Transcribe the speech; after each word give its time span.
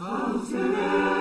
Oh, 0.00 1.11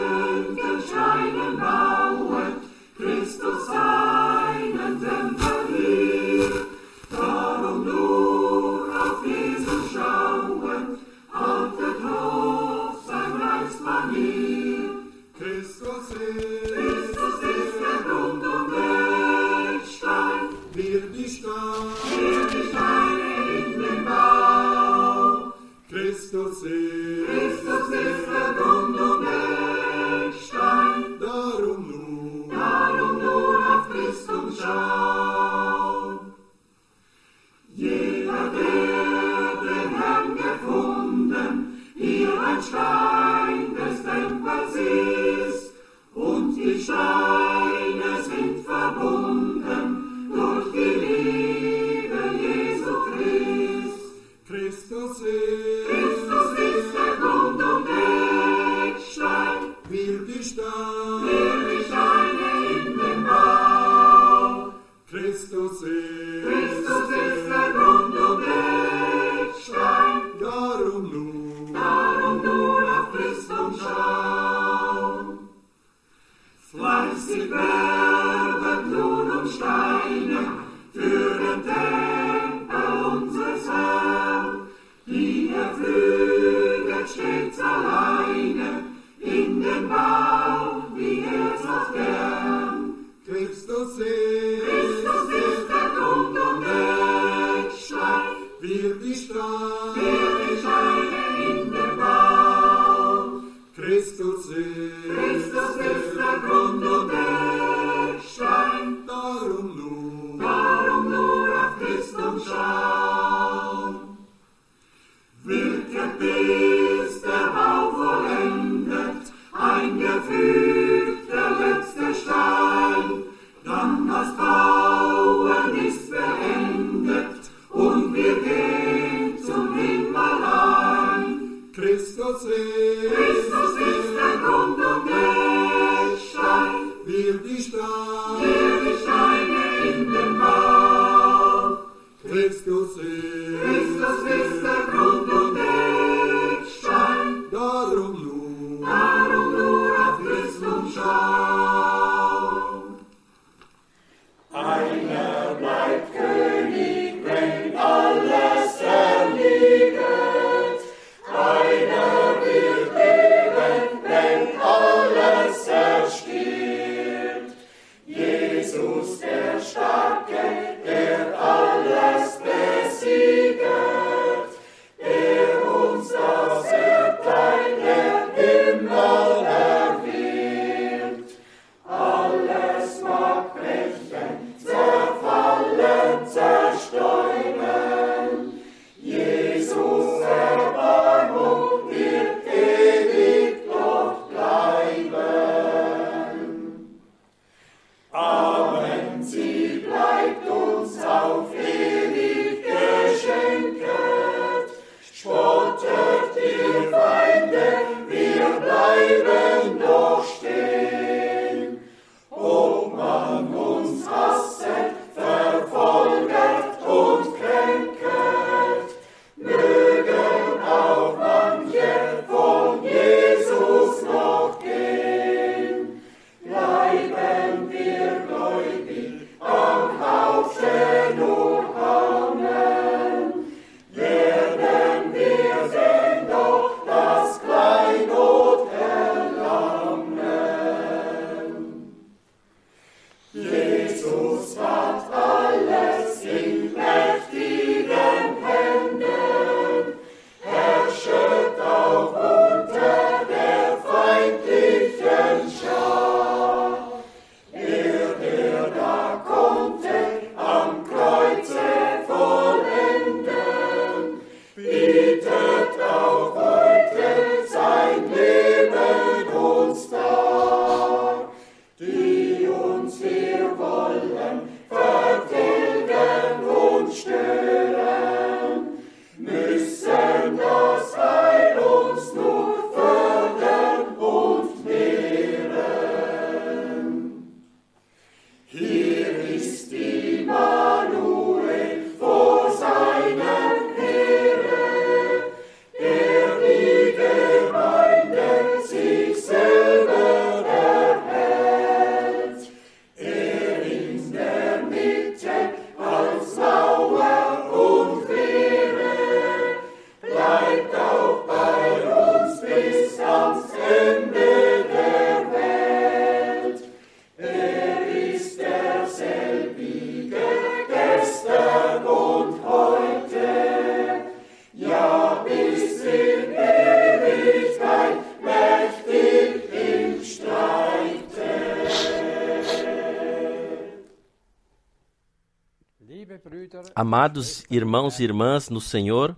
Amados 336.81 337.45
irmãos 337.47 337.99
e 337.99 338.03
irmãs 338.03 338.49
no 338.49 338.59
Senhor, 338.59 339.15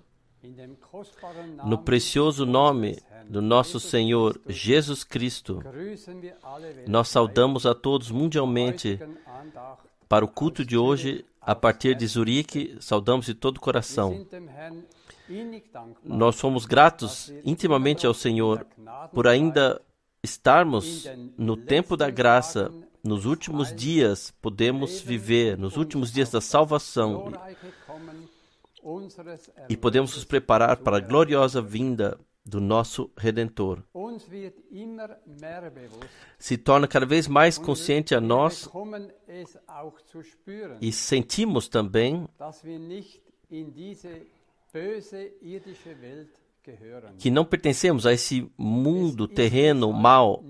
no 1.63 1.77
precioso 1.77 2.45
nome 2.45 3.01
do 3.25 3.41
nosso 3.41 3.79
Senhor 3.79 4.37
Jesus 4.49 5.05
Cristo, 5.05 5.63
nós 6.85 7.07
saudamos 7.07 7.65
a 7.65 7.73
todos 7.73 8.11
mundialmente 8.11 8.99
para 10.09 10.25
o 10.25 10.27
culto 10.27 10.65
de 10.65 10.75
hoje, 10.75 11.23
a 11.39 11.55
partir 11.55 11.95
de 11.95 12.05
Zurique, 12.05 12.75
saudamos 12.81 13.27
de 13.27 13.33
todo 13.33 13.55
o 13.55 13.61
coração. 13.61 14.27
Nós 16.03 16.35
somos 16.35 16.65
gratos 16.65 17.31
intimamente 17.45 18.05
ao 18.05 18.13
Senhor 18.13 18.67
por 19.13 19.25
ainda 19.25 19.81
estarmos 20.21 21.05
no 21.37 21.55
tempo 21.55 21.95
da 21.95 22.09
graça, 22.09 22.73
nos 23.03 23.25
últimos 23.25 23.75
dias 23.75 24.33
podemos 24.41 25.01
viver, 25.01 25.57
nos 25.57 25.75
últimos 25.75 26.11
dias 26.11 26.31
da 26.31 26.39
salvação, 26.39 27.33
e 29.67 29.75
podemos 29.75 30.15
nos 30.15 30.23
preparar 30.23 30.77
para 30.77 30.97
a 30.97 30.99
gloriosa 31.01 31.61
vinda 31.61 32.17
do 32.45 32.59
nosso 32.59 33.11
Redentor. 33.17 33.83
Se 36.37 36.57
torna 36.57 36.87
cada 36.87 37.05
vez 37.05 37.27
mais 37.27 37.57
consciente 37.57 38.13
a 38.13 38.21
nós 38.21 38.69
e 40.81 40.91
sentimos 40.91 41.67
também 41.67 42.27
que 47.19 47.31
não 47.31 47.45
pertencemos 47.45 48.05
a 48.05 48.13
esse 48.13 48.49
mundo 48.57 49.27
terreno 49.27 49.91
mal. 49.91 50.43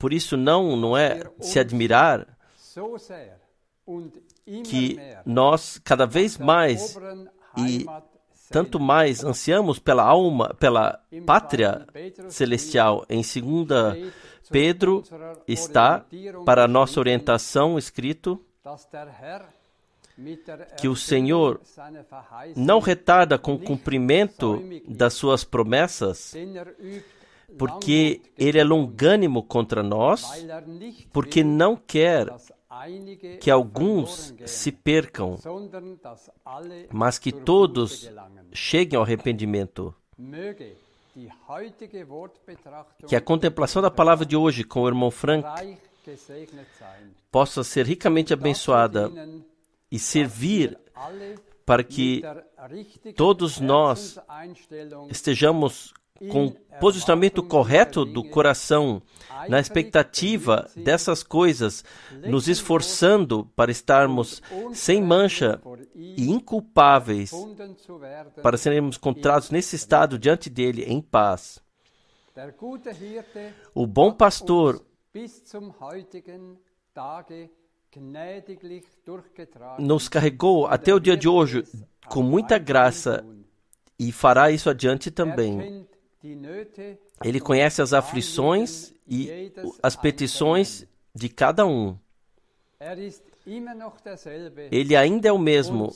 Por 0.00 0.14
isso 0.14 0.34
não 0.34 0.74
não 0.76 0.96
é 0.96 1.30
se 1.40 1.58
admirar 1.58 2.26
que 4.64 4.98
nós 5.26 5.78
cada 5.84 6.06
vez 6.06 6.38
mais 6.38 6.96
e 7.58 7.84
tanto 8.48 8.80
mais 8.80 9.22
ansiamos 9.22 9.78
pela 9.78 10.02
alma, 10.02 10.54
pela 10.58 10.98
pátria 11.26 11.86
celestial. 12.30 13.04
Em 13.10 13.20
2 13.20 14.12
Pedro 14.50 15.04
está 15.46 16.06
para 16.46 16.66
nossa 16.66 16.98
orientação 16.98 17.78
escrito 17.78 18.42
que 20.78 20.88
o 20.88 20.96
Senhor 20.96 21.60
não 22.56 22.80
retarda 22.80 23.38
com 23.38 23.52
o 23.52 23.58
cumprimento 23.58 24.62
das 24.88 25.12
suas 25.12 25.44
promessas, 25.44 26.34
porque 27.58 28.20
Ele 28.38 28.58
é 28.58 28.64
longânimo 28.64 29.42
contra 29.42 29.82
nós, 29.82 30.46
porque 31.12 31.42
não 31.44 31.76
quer 31.76 32.28
que 33.40 33.50
alguns 33.50 34.34
se 34.46 34.70
percam, 34.70 35.38
mas 36.92 37.18
que 37.18 37.32
todos 37.32 38.10
cheguem 38.52 38.96
ao 38.96 39.02
arrependimento. 39.02 39.94
Que 43.06 43.16
a 43.16 43.20
contemplação 43.20 43.82
da 43.82 43.90
palavra 43.90 44.24
de 44.24 44.36
hoje 44.36 44.64
com 44.64 44.82
o 44.82 44.88
irmão 44.88 45.10
Frank 45.10 45.44
possa 47.30 47.62
ser 47.64 47.86
ricamente 47.86 48.32
abençoada 48.32 49.10
e 49.90 49.98
servir 49.98 50.78
para 51.66 51.82
que 51.84 52.22
todos 53.16 53.60
nós 53.60 54.18
estejamos 55.08 55.92
com 56.28 56.46
o 56.46 56.56
posicionamento 56.80 57.42
correto 57.42 58.04
do 58.04 58.22
coração, 58.22 59.02
na 59.48 59.58
expectativa 59.58 60.68
dessas 60.76 61.22
coisas, 61.22 61.84
nos 62.26 62.48
esforçando 62.48 63.50
para 63.56 63.70
estarmos 63.70 64.42
sem 64.72 65.02
mancha 65.02 65.60
e 65.94 66.30
inculpáveis, 66.30 67.32
para 68.42 68.58
sermos 68.58 68.96
encontrados 68.96 69.50
nesse 69.50 69.76
estado 69.76 70.18
diante 70.18 70.50
dele 70.50 70.84
em 70.84 71.00
paz. 71.00 71.62
O 73.74 73.86
bom 73.86 74.12
pastor 74.12 74.84
nos 79.78 80.08
carregou 80.08 80.66
até 80.66 80.94
o 80.94 81.00
dia 81.00 81.16
de 81.16 81.28
hoje 81.28 81.64
com 82.08 82.22
muita 82.22 82.58
graça 82.58 83.24
e 83.98 84.12
fará 84.12 84.50
isso 84.50 84.70
adiante 84.70 85.10
também. 85.10 85.86
Ele 87.24 87.40
conhece 87.40 87.80
as 87.80 87.92
aflições 87.92 88.92
e 89.06 89.52
as 89.82 89.96
petições 89.96 90.86
de 91.14 91.28
cada 91.28 91.66
um. 91.66 91.96
Ele 94.70 94.96
ainda 94.96 95.28
é 95.28 95.32
o 95.32 95.38
mesmo 95.38 95.90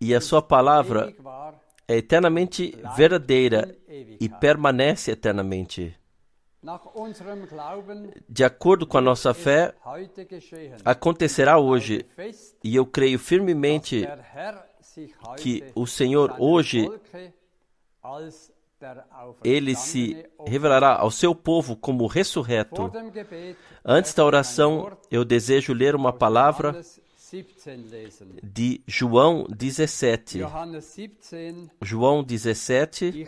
e 0.00 0.14
a 0.14 0.20
sua 0.20 0.42
palavra 0.42 1.14
é 1.86 1.96
eternamente 1.96 2.76
verdadeira 2.96 3.76
e 3.88 4.28
permanece 4.28 5.10
eternamente. 5.10 5.98
De 8.28 8.44
acordo 8.44 8.86
com 8.86 8.98
a 8.98 9.00
nossa 9.00 9.32
fé, 9.32 9.74
acontecerá 10.84 11.58
hoje, 11.58 12.04
e 12.64 12.74
eu 12.74 12.84
creio 12.84 13.18
firmemente 13.18 14.06
que 15.36 15.64
o 15.74 15.86
Senhor 15.86 16.34
hoje 16.38 16.90
ele 19.42 19.74
se 19.74 20.24
revelará 20.46 20.96
ao 20.96 21.10
seu 21.10 21.34
povo 21.34 21.76
como 21.76 22.06
ressurreto. 22.06 22.90
Antes 23.84 24.14
da 24.14 24.24
oração, 24.24 24.96
eu 25.10 25.24
desejo 25.24 25.72
ler 25.72 25.94
uma 25.94 26.12
palavra 26.12 26.80
de 28.42 28.82
João 28.86 29.46
17. 29.48 30.40
João 31.82 32.24
17, 32.24 33.26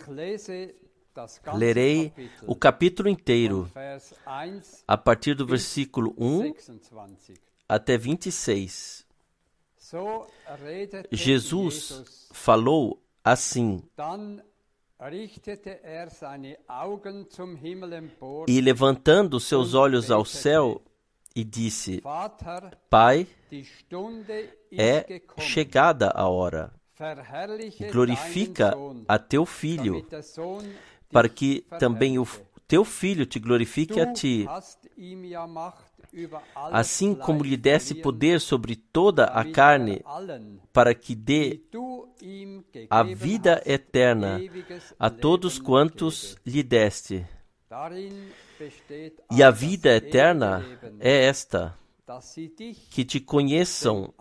lerei 1.54 2.12
o 2.46 2.54
capítulo 2.54 3.08
inteiro, 3.08 3.70
a 4.86 4.96
partir 4.96 5.34
do 5.34 5.46
versículo 5.46 6.14
1 6.16 6.54
até 7.68 7.98
26. 7.98 9.06
Jesus 11.10 12.30
falou 12.32 13.02
assim: 13.24 13.82
e 18.46 18.60
levantando 18.60 19.40
seus 19.40 19.72
olhos 19.72 20.10
ao 20.10 20.24
céu, 20.24 20.82
e 21.34 21.42
disse: 21.42 22.02
Pai, 22.90 23.26
é 24.72 25.22
chegada 25.38 26.10
a 26.14 26.28
hora. 26.28 26.72
Glorifica 27.90 28.74
a 29.08 29.18
teu 29.18 29.46
filho, 29.46 30.06
para 31.10 31.28
que 31.28 31.64
também 31.78 32.18
o 32.18 32.26
teu 32.68 32.84
filho 32.84 33.24
te 33.24 33.38
glorifique 33.38 33.98
a 33.98 34.12
ti. 34.12 34.46
Assim 36.54 37.14
como 37.14 37.44
lhe 37.44 37.56
desse 37.56 37.94
poder 37.94 38.40
sobre 38.40 38.76
toda 38.76 39.24
a 39.26 39.44
carne, 39.44 40.02
para 40.72 40.94
que 40.94 41.14
dê 41.14 41.60
a 42.88 43.02
vida 43.02 43.62
eterna 43.64 44.40
a 44.98 45.10
todos 45.10 45.58
quantos 45.58 46.36
lhe 46.44 46.62
deste. 46.62 47.26
E 49.30 49.42
a 49.42 49.50
vida 49.50 49.96
eterna 49.96 50.64
é 50.98 51.24
esta: 51.26 51.78
que 52.90 53.04
te 53.04 53.20
conheçam 53.20 54.12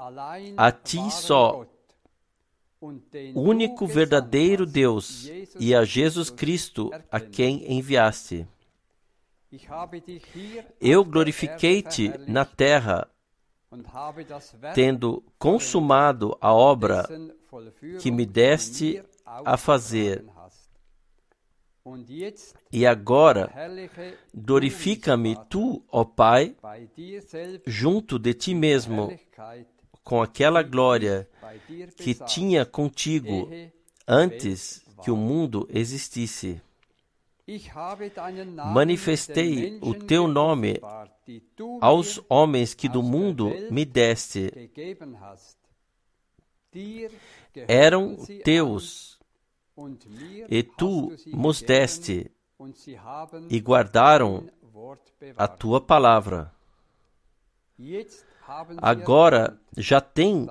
a 0.55 0.71
ti 0.71 0.99
só, 1.11 1.65
único 3.35 3.87
verdadeiro 3.87 4.65
Deus, 4.65 5.29
e 5.59 5.73
a 5.73 5.83
Jesus 5.83 6.29
Cristo, 6.29 6.91
a 7.11 7.19
quem 7.19 7.71
enviaste. 7.71 8.47
Eu 10.79 11.03
glorifiquei-te 11.03 12.13
na 12.27 12.45
terra, 12.45 13.07
tendo 14.75 15.23
consumado 15.37 16.37
a 16.39 16.53
obra 16.53 17.07
que 17.99 18.11
me 18.11 18.25
deste 18.25 19.03
a 19.25 19.57
fazer. 19.57 20.23
E 22.71 22.85
agora, 22.85 23.51
glorifica-me 24.33 25.35
tu, 25.49 25.83
ó 25.91 26.03
Pai, 26.03 26.55
junto 27.65 28.19
de 28.19 28.33
ti 28.33 28.53
mesmo, 28.53 29.17
com 30.03 30.21
aquela 30.21 30.61
glória 30.61 31.27
que 31.95 32.13
tinha 32.13 32.65
contigo 32.65 33.49
antes 34.07 34.85
que 35.01 35.09
o 35.09 35.15
mundo 35.15 35.67
existisse. 35.71 36.61
Manifestei 38.73 39.79
o 39.81 39.93
teu 39.93 40.27
nome 40.27 40.79
aos 41.81 42.21
homens 42.29 42.73
que 42.73 42.87
do 42.87 43.01
mundo 43.01 43.51
me 43.71 43.85
deste. 43.85 44.51
Eram 47.67 48.15
teus, 48.43 49.19
e 50.49 50.61
tu 50.63 51.11
nos 51.27 51.61
deste, 51.61 52.31
e 53.49 53.59
guardaram 53.59 54.47
a 55.35 55.47
tua 55.47 55.81
palavra. 55.81 56.53
agora 58.81 59.59
já 59.77 60.01
têm 60.01 60.47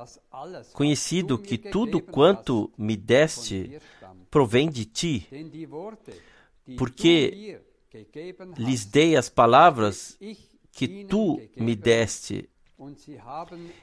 conhecido 0.72 1.38
que 1.38 1.58
tudo 1.58 2.00
quanto 2.00 2.72
me 2.76 2.96
deste 2.96 3.80
provém 4.30 4.70
de 4.70 4.84
ti, 4.84 5.28
porque 6.76 7.60
lhes 8.56 8.84
dei 8.84 9.16
as 9.16 9.28
palavras 9.28 10.18
que 10.72 11.04
tu 11.04 11.40
me 11.56 11.74
deste, 11.74 12.48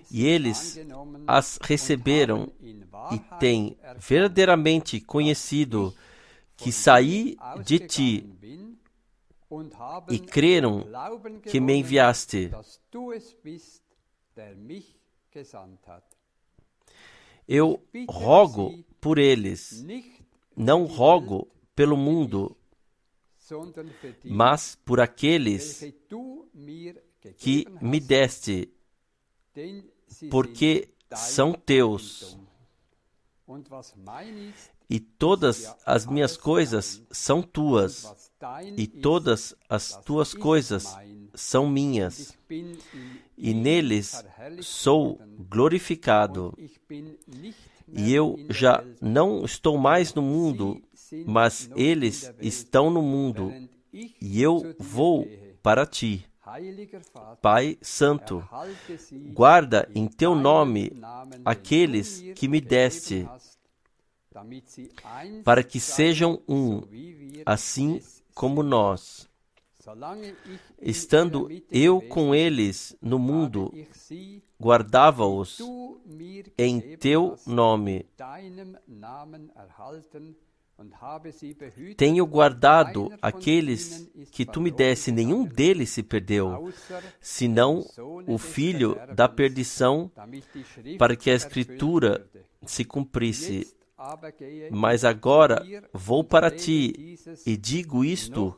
e 0.09 0.25
eles 0.25 0.79
as 1.27 1.57
receberam 1.61 2.51
e 2.61 3.19
têm 3.39 3.77
verdadeiramente 3.97 5.01
conhecido 5.01 5.93
que 6.55 6.71
saí 6.71 7.35
de 7.65 7.79
ti 7.79 8.29
e 10.09 10.19
creram 10.19 10.85
que 11.43 11.59
me 11.59 11.75
enviaste. 11.75 12.51
Eu 17.47 17.83
rogo 18.07 18.83
por 18.99 19.19
eles, 19.19 19.85
não 20.55 20.85
rogo 20.85 21.47
pelo 21.75 21.97
mundo, 21.97 22.57
mas 24.23 24.75
por 24.83 24.99
aqueles 24.99 25.83
que 27.37 27.67
me 27.81 27.99
deste, 27.99 28.69
porque 30.29 30.89
são 31.13 31.53
teus. 31.53 32.37
E 34.87 34.99
todas 34.99 35.75
as 35.85 36.05
minhas 36.05 36.37
coisas 36.37 37.01
são 37.11 37.41
tuas, 37.41 38.31
e 38.77 38.87
todas 38.87 39.55
as 39.67 39.95
tuas 40.03 40.33
coisas 40.33 40.95
são 41.33 41.67
minhas, 41.67 42.37
e 43.37 43.53
neles 43.53 44.23
sou 44.61 45.19
glorificado. 45.49 46.55
E 47.87 48.13
eu 48.13 48.35
já 48.49 48.83
não 49.01 49.45
estou 49.45 49.77
mais 49.77 50.13
no 50.13 50.21
mundo, 50.21 50.81
mas 51.25 51.69
eles 51.75 52.31
estão 52.41 52.89
no 52.89 53.01
mundo, 53.01 53.53
e 53.93 54.41
eu 54.41 54.75
vou 54.79 55.27
para 55.61 55.85
ti. 55.85 56.25
Pai 57.41 57.77
Santo, 57.81 58.47
guarda 59.33 59.89
em 59.95 60.07
teu 60.07 60.35
nome 60.35 60.91
aqueles 61.43 62.23
que 62.35 62.47
me 62.47 62.61
deste, 62.61 63.27
para 65.43 65.63
que 65.63 65.79
sejam 65.79 66.41
um, 66.47 66.81
assim 67.45 68.01
como 68.33 68.61
nós. 68.61 69.27
Estando 70.81 71.47
eu 71.69 72.01
com 72.01 72.33
eles 72.33 72.95
no 73.01 73.19
mundo, 73.19 73.71
guardava-os 74.59 75.59
em 76.57 76.97
teu 76.97 77.37
nome. 77.45 78.07
Tenho 81.95 82.25
guardado 82.25 83.11
aqueles 83.21 84.09
que 84.31 84.45
tu 84.45 84.59
me 84.59 84.69
desse, 84.69 85.11
nenhum 85.11 85.45
deles 85.45 85.89
se 85.89 86.03
perdeu, 86.03 86.69
senão 87.21 87.85
o 88.27 88.37
filho 88.37 88.97
da 89.15 89.29
perdição, 89.29 90.11
para 90.97 91.15
que 91.15 91.29
a 91.29 91.35
Escritura 91.35 92.29
se 92.65 92.83
cumprisse. 92.83 93.73
Mas 94.69 95.05
agora 95.05 95.65
vou 95.93 96.23
para 96.23 96.51
ti 96.51 97.17
e 97.45 97.55
digo 97.55 98.03
isto 98.03 98.57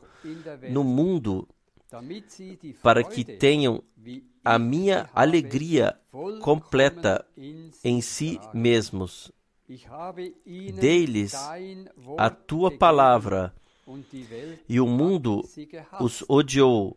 no 0.70 0.82
mundo, 0.82 1.48
para 2.82 3.04
que 3.04 3.24
tenham 3.24 3.82
a 4.44 4.58
minha 4.58 5.08
alegria 5.14 5.98
completa 6.42 7.24
em 7.84 8.00
si 8.00 8.40
mesmos. 8.52 9.30
Dei-lhes 10.80 11.34
a 12.16 12.30
tua 12.30 12.70
palavra, 12.70 13.54
e 14.68 14.80
o 14.80 14.86
mundo 14.86 15.42
os 16.00 16.24
odiou, 16.28 16.96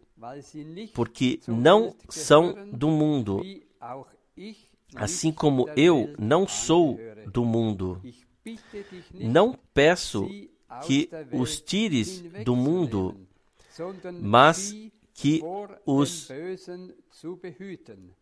porque 0.93 1.39
não 1.47 1.95
são 2.09 2.55
do 2.71 2.89
mundo, 2.89 3.41
assim 4.95 5.31
como 5.31 5.69
eu 5.75 6.13
não 6.17 6.47
sou 6.47 6.97
do 7.27 7.43
mundo. 7.43 8.01
Não 9.13 9.57
peço 9.73 10.27
que 10.85 11.09
os 11.31 11.59
tires 11.59 12.23
do 12.45 12.55
mundo, 12.55 13.15
mas 14.21 14.73
que 15.13 15.41
os 15.85 16.29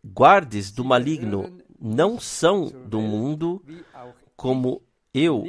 guardes 0.04 0.70
do 0.70 0.84
maligno 0.84 1.58
não 1.80 2.20
são 2.20 2.66
do 2.66 3.00
mundo, 3.00 3.62
como 4.40 4.80
eu 5.12 5.44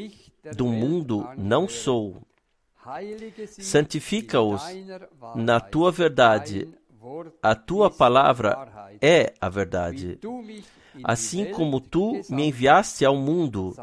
do 0.53 0.65
mundo 0.65 1.25
não 1.38 1.65
sou. 1.65 2.27
Santifica-os 3.48 4.62
na 5.33 5.62
tua 5.62 5.93
verdade. 5.93 6.67
A 7.41 7.55
tua 7.55 7.89
palavra 7.89 8.91
é 9.01 9.33
a 9.39 9.48
verdade. 9.48 10.19
Assim 11.05 11.45
como 11.53 11.79
tu 11.79 12.19
me 12.29 12.50
enviaste 12.50 13.05
ao 13.05 13.15
mundo, 13.15 13.74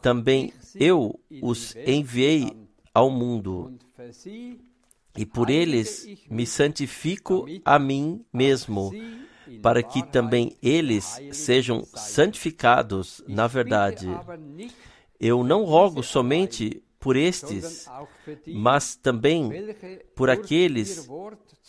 também 0.00 0.54
eu 0.74 1.20
os 1.42 1.76
enviei 1.76 2.50
ao 2.94 3.10
mundo. 3.10 3.78
E 5.14 5.26
por 5.26 5.50
eles 5.50 6.08
me 6.30 6.46
santifico 6.46 7.44
a 7.62 7.78
mim 7.78 8.24
mesmo, 8.32 8.90
para 9.62 9.82
que 9.82 10.02
também 10.02 10.56
eles 10.62 11.20
sejam 11.32 11.84
santificados 11.94 13.22
na 13.26 13.46
verdade. 13.46 14.08
Eu 15.20 15.44
não 15.44 15.64
rogo 15.64 16.02
somente 16.02 16.82
por 16.98 17.16
estes, 17.16 17.86
mas 18.46 18.96
também 18.96 19.50
por 20.14 20.30
aqueles 20.30 21.08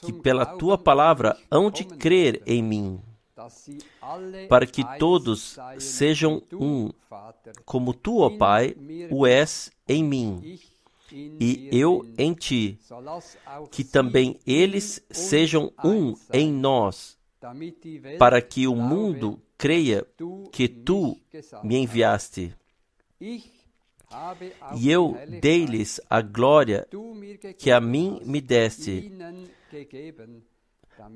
que 0.02 0.14
pela 0.14 0.46
tua 0.46 0.78
palavra 0.78 1.38
hão 1.52 1.70
de 1.70 1.84
crer 1.84 2.42
em 2.46 2.64
mim, 2.64 3.02
para 4.48 4.66
que 4.66 4.84
todos 4.98 5.58
sejam 5.78 6.42
um, 6.54 6.90
como 7.66 7.94
tu, 7.94 8.20
ó 8.20 8.30
Pai, 8.30 8.76
o 9.12 9.28
és 9.28 9.72
em 9.88 10.04
mim 10.04 10.60
e 11.12 11.70
eu 11.72 12.06
em 12.18 12.34
ti, 12.34 12.80
que 13.72 13.84
também 13.84 14.40
eles 14.46 15.04
sejam 15.10 15.72
um 15.84 16.16
em 16.32 16.52
nós, 16.52 17.18
para 18.18 18.42
que 18.42 18.68
o 18.68 18.76
mundo 18.76 19.42
creia 19.58 20.06
que 20.52 20.68
tu 20.68 21.18
me 21.64 21.78
enviaste. 21.78 22.54
E 23.20 24.90
eu 24.90 25.18
dei-lhes 25.42 26.00
a 26.10 26.22
glória 26.22 26.88
que 27.58 27.72
a 27.72 27.82
mim 27.82 28.22
me 28.24 28.40
deste, 28.40 29.12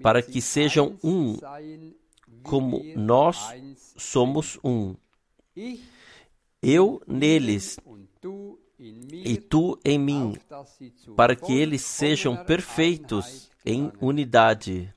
para 0.01 0.21
que 0.21 0.41
sejam 0.41 0.98
um, 1.03 1.38
como 2.43 2.83
nós 2.95 3.38
somos 3.98 4.59
um. 4.63 4.95
Eu 6.62 7.01
neles 7.07 7.77
e 9.12 9.38
tu 9.38 9.77
em 9.83 10.00
mim, 10.00 10.36
para 11.15 11.36
que 11.36 11.53
eles 11.53 11.81
sejam 11.81 12.43
perfeitos 12.45 13.49
em 13.66 13.92
unidade, 14.00 14.94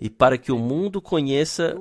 e 0.00 0.08
para 0.08 0.38
que 0.38 0.50
o 0.50 0.58
mundo 0.58 1.00
conheça 1.00 1.76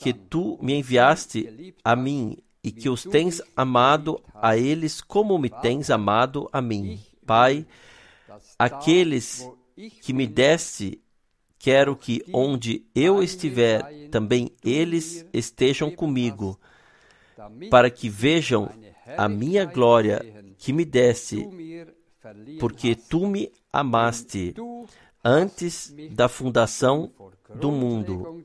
que 0.00 0.12
tu 0.12 0.58
me 0.62 0.74
enviaste 0.74 1.74
a 1.84 1.96
mim 1.96 2.38
e 2.62 2.70
que 2.70 2.88
os 2.88 3.04
tens 3.04 3.40
amado 3.54 4.20
a 4.34 4.56
eles 4.56 5.00
como 5.00 5.38
me 5.38 5.48
tens 5.48 5.90
amado 5.90 6.48
a 6.52 6.60
mim. 6.60 6.98
Pai, 7.24 7.66
aqueles 8.58 9.48
que 10.02 10.12
me 10.12 10.26
deste, 10.26 11.00
quero 11.58 11.96
que 11.96 12.24
onde 12.32 12.84
eu 12.94 13.22
estiver, 13.22 14.08
também 14.10 14.50
eles 14.64 15.26
estejam 15.32 15.90
comigo, 15.90 16.58
para 17.70 17.90
que 17.90 18.08
vejam 18.08 18.70
a 19.16 19.28
minha 19.28 19.64
glória 19.64 20.24
que 20.58 20.72
me 20.72 20.84
deste, 20.84 21.46
porque 22.58 22.94
tu 22.94 23.26
me 23.26 23.52
amaste 23.72 24.54
antes 25.26 25.92
da 26.12 26.28
fundação 26.28 27.12
do 27.52 27.72
mundo. 27.72 28.44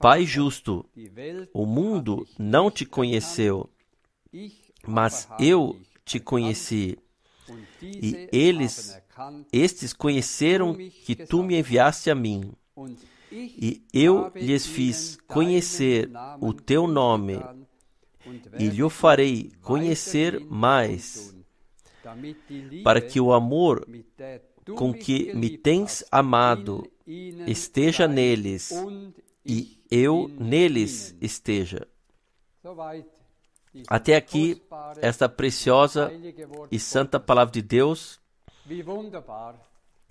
Pai 0.00 0.24
justo, 0.24 0.84
o 1.54 1.64
mundo 1.64 2.26
não 2.36 2.68
te 2.68 2.84
conheceu, 2.84 3.70
mas 4.84 5.28
eu 5.38 5.78
te 6.04 6.18
conheci. 6.18 6.98
E 7.80 8.28
eles, 8.32 9.00
estes 9.52 9.92
conheceram 9.92 10.74
que 10.74 11.14
tu 11.14 11.44
me 11.44 11.56
enviaste 11.56 12.10
a 12.10 12.14
mim. 12.14 12.52
E 13.30 13.84
eu 13.92 14.32
lhes 14.34 14.66
fiz 14.66 15.16
conhecer 15.28 16.10
o 16.40 16.52
teu 16.52 16.88
nome 16.88 17.38
e 18.58 18.68
lhe 18.68 18.90
farei 18.90 19.52
conhecer 19.62 20.44
mais, 20.46 21.37
para 22.82 23.00
que 23.00 23.20
o 23.20 23.32
amor 23.32 23.86
com 24.76 24.92
que 24.92 25.34
me 25.34 25.56
tens 25.56 26.04
amado 26.10 26.90
esteja 27.46 28.06
neles 28.06 28.70
e 29.44 29.82
eu 29.90 30.28
neles 30.38 31.16
esteja. 31.20 31.86
Até 33.88 34.16
aqui, 34.16 34.62
esta 35.00 35.28
preciosa 35.28 36.10
e 36.70 36.78
santa 36.78 37.20
palavra 37.20 37.52
de 37.52 37.62
Deus. 37.62 38.20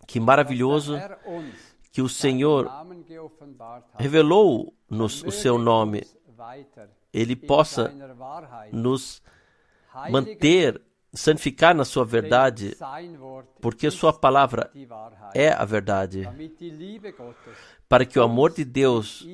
Que 0.07 0.19
maravilhoso 0.19 0.95
que 1.91 2.01
o 2.01 2.09
Senhor 2.09 2.69
revelou-nos 3.97 5.23
o 5.23 5.31
seu 5.31 5.57
nome. 5.57 6.05
Ele 7.13 7.35
possa 7.35 7.93
nos 8.71 9.21
manter, 10.09 10.81
santificar 11.17 11.75
na 11.75 11.83
sua 11.83 12.05
verdade, 12.05 12.77
porque 13.59 13.89
sua 13.91 14.13
palavra 14.13 14.71
é 15.33 15.49
a 15.49 15.65
verdade. 15.65 16.29
Para 17.89 18.05
que 18.05 18.19
o 18.19 18.23
amor 18.23 18.53
de 18.53 18.63
Deus 18.63 19.27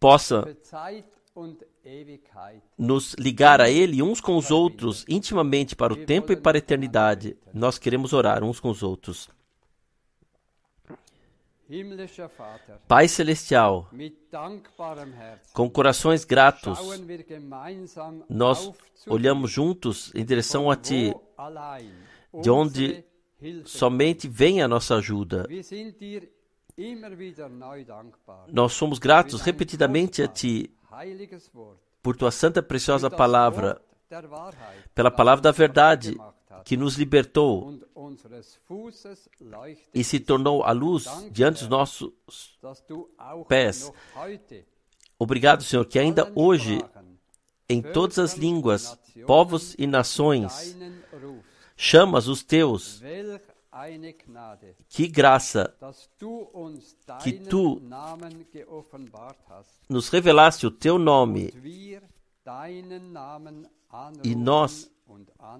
possa 0.00 0.56
nos 2.76 3.14
ligar 3.14 3.60
a 3.60 3.70
Ele 3.70 4.02
uns 4.02 4.20
com 4.20 4.36
os 4.36 4.50
outros 4.50 5.04
intimamente 5.08 5.76
para 5.76 5.92
o 5.92 6.04
tempo 6.04 6.32
e 6.32 6.36
para 6.36 6.56
a 6.56 6.60
eternidade. 6.60 7.36
Nós 7.52 7.78
queremos 7.78 8.12
orar 8.12 8.42
uns 8.42 8.58
com 8.58 8.70
os 8.70 8.82
outros. 8.82 9.28
Pai 12.86 13.06
Celestial, 13.08 13.90
com 15.52 15.68
corações 15.68 16.24
gratos, 16.24 16.78
nós 18.28 18.72
olhamos 19.06 19.50
juntos 19.50 20.10
em 20.14 20.24
direção 20.24 20.70
a 20.70 20.76
Ti, 20.76 21.14
de 22.40 22.48
onde 22.48 23.04
somente 23.66 24.26
vem 24.26 24.62
a 24.62 24.68
nossa 24.68 24.96
ajuda. 24.96 25.46
Nós 28.48 28.72
somos 28.72 28.98
gratos 28.98 29.42
repetidamente 29.42 30.22
a 30.22 30.28
Ti 30.28 30.72
por 32.02 32.16
Tua 32.16 32.30
santa 32.30 32.60
e 32.60 32.62
preciosa 32.62 33.10
palavra, 33.10 33.78
pela 34.94 35.10
palavra 35.10 35.42
da 35.42 35.52
verdade 35.52 36.16
que 36.64 36.76
nos 36.76 36.96
libertou 36.96 37.78
e 39.92 40.02
se 40.02 40.20
tornou 40.20 40.62
a 40.62 40.72
luz 40.72 41.06
diante 41.30 41.60
dos 41.60 41.68
nossos 41.68 42.12
pés. 43.48 43.92
Obrigado, 45.18 45.62
Senhor, 45.64 45.84
que 45.84 45.98
ainda 45.98 46.32
hoje, 46.34 46.80
em 47.68 47.82
todas 47.82 48.18
as 48.18 48.34
línguas, 48.34 48.98
povos 49.26 49.74
e 49.78 49.86
nações, 49.86 50.76
chamas 51.76 52.28
os 52.28 52.42
teus. 52.42 53.02
Que 54.88 55.06
graça 55.06 55.74
que 57.22 57.32
tu 57.32 57.80
nos 59.88 60.08
revelaste 60.08 60.66
o 60.66 60.70
teu 60.70 60.98
nome 60.98 61.52
e 64.24 64.34
nós 64.34 64.90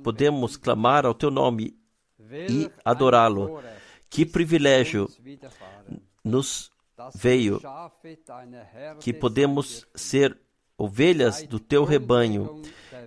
podemos 0.02 0.56
clamar 0.56 1.06
ao 1.06 1.14
teu 1.14 1.30
nome 1.30 1.76
e 2.48 2.70
adorá-lo. 2.84 3.60
Que 4.10 4.24
privilégio 4.24 5.08
nos 6.24 6.70
veio 7.14 7.60
que 9.00 9.12
podemos 9.12 9.86
ser 9.94 10.38
ovelhas 10.76 11.42
do 11.42 11.58
teu 11.58 11.84
rebanho 11.84 12.62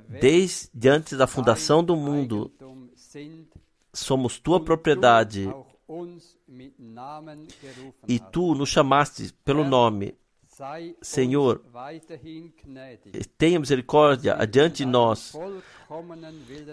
desde 0.08 0.90
antes 0.90 1.18
da 1.18 1.28
fundação 1.28 1.84
do 1.84 1.96
mundo. 1.96 2.52
Somos 3.94 4.40
tua 4.40 4.64
propriedade 4.64 5.50
e 8.08 8.20
tu 8.20 8.56
nos 8.56 8.70
chamaste 8.70 9.34
pelo 9.44 9.64
nome. 9.64 10.16
Senhor, 11.02 11.64
tenha 13.38 13.60
misericórdia 13.60 14.36
adiante 14.38 14.78
de 14.78 14.86
nós, 14.86 15.34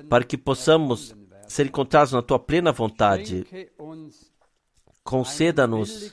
para 0.09 0.25
que 0.25 0.37
possamos 0.37 1.15
ser 1.47 1.67
encontrados 1.67 2.13
na 2.13 2.23
tua 2.23 2.39
plena 2.39 2.73
vontade. 2.73 3.47
Conceda-nos 5.03 6.13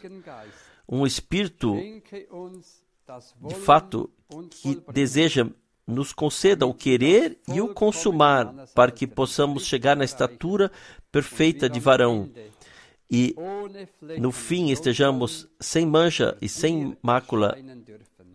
um 0.88 1.06
espírito 1.06 1.76
de 3.41 3.56
fato 3.56 4.10
que 4.50 4.82
deseja 4.91 5.48
nos 5.88 6.12
conceda 6.12 6.65
o 6.65 6.74
querer 6.74 7.38
e 7.48 7.62
o 7.62 7.72
consumar, 7.72 8.52
para 8.74 8.91
que 8.91 9.06
possamos 9.06 9.68
chegar 9.68 9.96
na 9.96 10.04
estatura 10.04 10.72
perfeita 11.12 11.70
de 11.70 11.80
varão 11.80 12.32
e 13.10 13.36
no 14.20 14.32
fim 14.32 14.72
estejamos 14.72 15.48
sem 15.60 15.86
mancha 15.86 16.38
e 16.41 16.50
sem 16.50 16.98
mácula, 17.02 17.58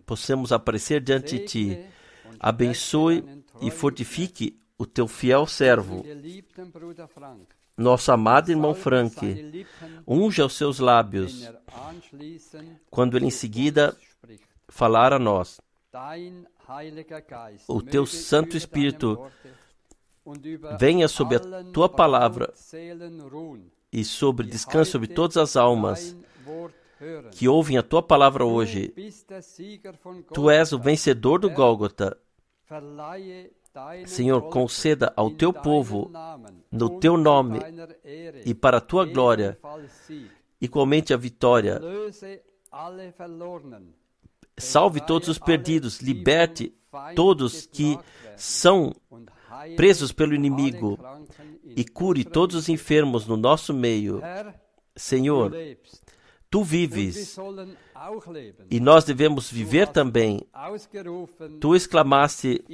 possamos 0.06 0.52
aparecer 0.52 1.00
diante 1.00 1.38
de 1.38 1.44
ti. 1.44 1.78
Abençoe 2.38 3.24
e 3.60 3.70
fortifique 3.70 4.59
o 4.80 4.86
teu 4.86 5.06
fiel 5.06 5.46
servo, 5.46 6.02
nosso 7.76 8.10
amado 8.10 8.50
irmão 8.50 8.74
Frank. 8.74 9.66
Unja 10.08 10.46
os 10.46 10.54
seus 10.54 10.78
lábios 10.78 11.50
quando 12.90 13.18
ele 13.18 13.26
em 13.26 13.30
seguida 13.30 13.94
falar 14.70 15.12
a 15.12 15.18
nós. 15.18 15.60
O 17.68 17.82
teu 17.82 18.06
Santo 18.06 18.56
Espírito 18.56 19.30
venha 20.78 21.08
sobre 21.08 21.36
a 21.36 21.40
tua 21.74 21.90
palavra 21.90 22.50
e 23.92 24.02
sobre 24.02 24.46
descanso 24.46 24.92
sobre 24.92 25.08
todas 25.08 25.36
as 25.36 25.56
almas 25.56 26.16
que 27.32 27.46
ouvem 27.46 27.76
a 27.76 27.82
tua 27.82 28.02
palavra 28.02 28.46
hoje. 28.46 28.94
Tu 30.32 30.50
és 30.50 30.72
o 30.72 30.78
vencedor 30.78 31.38
do 31.38 31.50
Gólgota. 31.50 32.16
Senhor, 34.06 34.42
conceda 34.50 35.12
ao 35.16 35.30
teu 35.30 35.52
povo, 35.52 36.10
no 36.70 36.98
teu 36.98 37.16
nome 37.16 37.60
e 38.44 38.54
para 38.54 38.78
a 38.78 38.80
tua 38.80 39.04
glória, 39.04 39.58
igualmente 40.60 41.14
a 41.14 41.16
vitória. 41.16 41.80
Salve 44.58 45.00
todos 45.00 45.28
os 45.28 45.38
perdidos, 45.38 46.00
liberte 46.00 46.74
todos 47.14 47.66
que 47.66 47.98
são 48.36 48.92
presos 49.76 50.12
pelo 50.12 50.34
inimigo 50.34 50.98
e 51.64 51.84
cure 51.84 52.24
todos 52.24 52.56
os 52.56 52.68
enfermos 52.68 53.26
no 53.26 53.36
nosso 53.36 53.72
meio. 53.72 54.20
Senhor, 54.96 55.52
tu 56.50 56.64
vives 56.64 57.36
e 58.70 58.80
nós 58.80 59.04
devemos 59.04 59.50
viver 59.50 59.88
também. 59.88 60.40
Tu 61.60 61.76
exclamaste: 61.76 62.64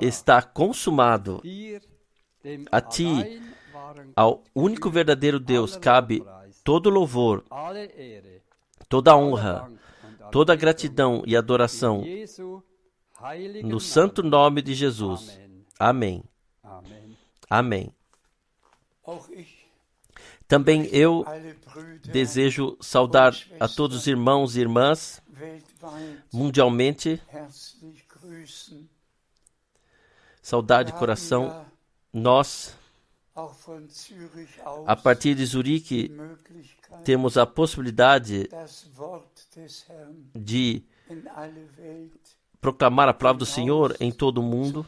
está 0.00 0.42
consumado. 0.42 1.42
A 2.70 2.80
ti, 2.80 3.40
ao 4.14 4.42
único 4.54 4.90
verdadeiro 4.90 5.40
Deus, 5.40 5.76
cabe 5.76 6.24
todo 6.62 6.90
louvor, 6.90 7.44
toda 8.88 9.16
honra, 9.16 9.70
toda 10.30 10.54
gratidão 10.54 11.22
e 11.26 11.36
adoração. 11.36 12.04
No 13.62 13.80
santo 13.80 14.22
nome 14.22 14.60
de 14.60 14.74
Jesus. 14.74 15.38
Amém. 15.78 16.22
Amém. 17.48 17.94
Também 20.46 20.86
eu 20.92 21.24
desejo 22.04 22.76
saudar 22.80 23.34
a 23.58 23.66
todos 23.66 23.96
os 23.96 24.06
irmãos 24.06 24.56
e 24.56 24.60
irmãs 24.60 25.22
mundialmente. 26.32 27.20
Saudade 30.44 30.92
de 30.92 30.98
coração. 30.98 31.64
Nós, 32.12 32.76
a 34.86 34.94
partir 34.94 35.34
de 35.34 35.46
Zurique, 35.46 36.14
temos 37.02 37.38
a 37.38 37.46
possibilidade 37.46 38.46
de 40.34 40.84
proclamar 42.60 43.08
a 43.08 43.14
palavra 43.14 43.38
do 43.38 43.46
Senhor 43.46 43.96
em 43.98 44.12
todo 44.12 44.42
o 44.42 44.42
mundo. 44.42 44.86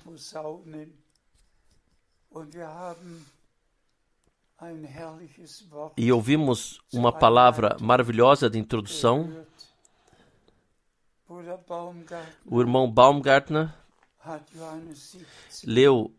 E 5.96 6.12
ouvimos 6.12 6.82
uma 6.92 7.14
palavra 7.14 7.78
maravilhosa 7.80 8.50
de 8.50 8.58
introdução. 8.58 9.46
O 12.44 12.60
irmão 12.60 12.92
Baumgartner 12.92 13.74
leu 15.64 16.12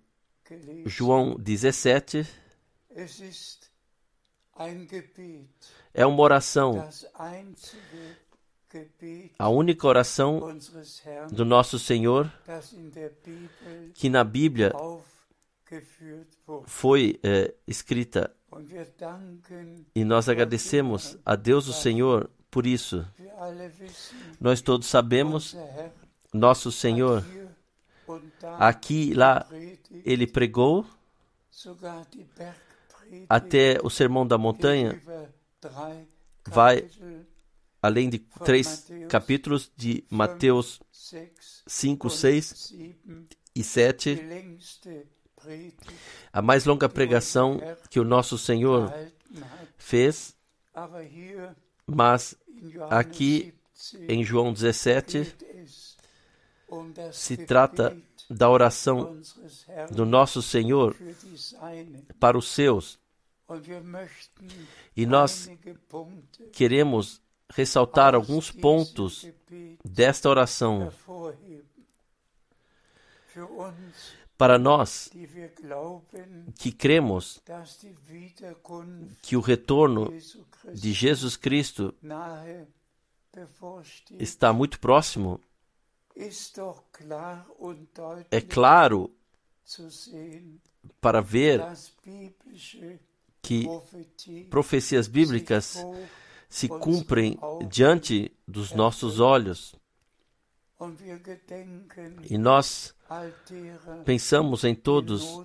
João 0.86 1.36
17. 1.36 2.26
É 5.93 6.06
uma 6.06 6.22
oração, 6.22 6.89
a 9.38 9.50
única 9.50 9.88
oração 9.88 10.58
do 11.32 11.46
nosso 11.46 11.78
Senhor 11.78 12.32
que 13.93 14.10
na 14.10 14.24
Bíblia 14.24 14.72
foi 16.65 17.20
é, 17.24 17.54
escrita. 17.67 18.34
E 19.93 20.04
nós 20.04 20.30
agradecemos 20.30 21.17
a 21.26 21.36
Deus 21.36 21.67
o 21.67 21.74
Senhor 21.74 22.30
por 22.50 22.65
isso. 22.65 23.06
Nós 24.39 24.62
todos 24.62 24.88
sabemos, 24.88 25.56
nosso 26.34 26.72
Senhor, 26.72 27.24
aqui 28.60 29.12
e 29.12 29.13
lá, 29.13 29.48
ele 30.06 30.28
pregou 30.28 30.86
até 33.30 33.78
o 33.84 33.89
Sermão 33.89 34.26
da 34.26 34.38
Montanha, 34.38 35.02
vai 36.46 36.89
além 37.82 38.10
de 38.10 38.20
três 38.20 38.88
capítulos 39.10 39.72
de 39.76 40.04
Mateus 40.10 40.80
5, 41.67 42.10
6 42.10 42.74
e 43.56 43.63
7, 43.63 44.20
a 46.34 46.41
mais 46.41 46.65
longa 46.65 46.89
pregação 46.89 47.60
que 47.89 48.00
o 48.00 48.04
nosso 48.04 48.38
Senhor 48.38 48.93
fez, 49.78 50.36
mas 51.86 52.36
aqui 52.89 53.54
em 54.08 54.24
João 54.24 54.52
17 54.52 55.36
se 57.12 57.38
trata 57.38 57.97
da 58.30 58.49
oração 58.49 59.19
do 59.91 60.06
nosso 60.06 60.41
Senhor 60.41 60.95
para 62.19 62.38
os 62.38 62.49
seus. 62.49 62.99
E 64.95 65.06
nós 65.06 65.49
queremos 66.51 67.21
ressaltar 67.49 68.13
alguns 68.13 68.51
pontos 68.51 69.25
desta 69.84 70.30
oração. 70.30 70.91
para 74.38 74.60
nós 74.60 75.10
que 76.60 76.71
cremos 76.71 77.41
que 79.21 79.36
o 79.36 79.39
retorno 79.39 80.13
de 80.73 80.93
Jesus 80.93 81.36
Cristo 81.36 81.93
está 84.19 84.53
muito 84.53 84.80
próximo, 84.80 85.39
é 88.32 88.41
claro 88.41 89.12
para 90.99 91.21
ver 91.21 91.62
que 93.41 93.67
profecias 94.49 95.08
bíblicas 95.08 95.86
se 96.49 96.67
cumprem 96.67 97.38
diante 97.69 98.32
dos 98.47 98.73
nossos 98.73 99.19
olhos. 99.19 99.75
E 102.30 102.38
nós 102.38 102.94
pensamos 104.06 104.63
em 104.63 104.76
todos 104.76 105.42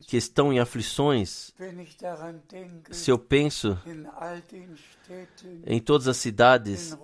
que 0.00 0.16
estão 0.16 0.50
em 0.50 0.60
aflições. 0.60 1.52
Se 2.90 3.10
eu 3.10 3.18
penso 3.18 3.78
em 5.66 5.78
todas 5.78 6.08
as 6.08 6.16
cidades, 6.16 6.96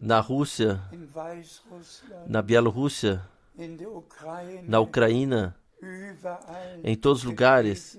na 0.00 0.20
Rússia, 0.20 0.80
na 2.26 2.40
Bielorrússia, 2.40 3.28
na 4.64 4.78
Ucrânia, 4.78 5.54
em 6.84 6.94
todos 6.94 7.20
os 7.20 7.24
lugares, 7.24 7.98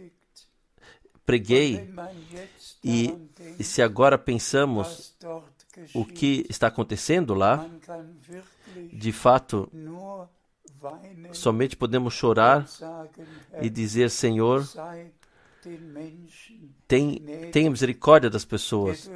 preguei 1.26 1.94
e, 2.82 3.14
e 3.60 3.64
se 3.66 3.82
agora 3.82 4.18
pensamos 4.18 5.14
o 5.94 6.06
que 6.06 6.46
está 6.50 6.68
acontecendo 6.68 7.34
lá, 7.34 7.68
de 8.92 9.12
fato, 9.12 9.70
somente 11.32 11.76
podemos 11.76 12.14
chorar 12.14 12.66
e 13.62 13.70
dizer: 13.70 14.10
Senhor, 14.10 14.68
tem, 16.88 17.20
tenha 17.52 17.70
misericórdia 17.70 18.30
das 18.30 18.46
pessoas 18.46 19.10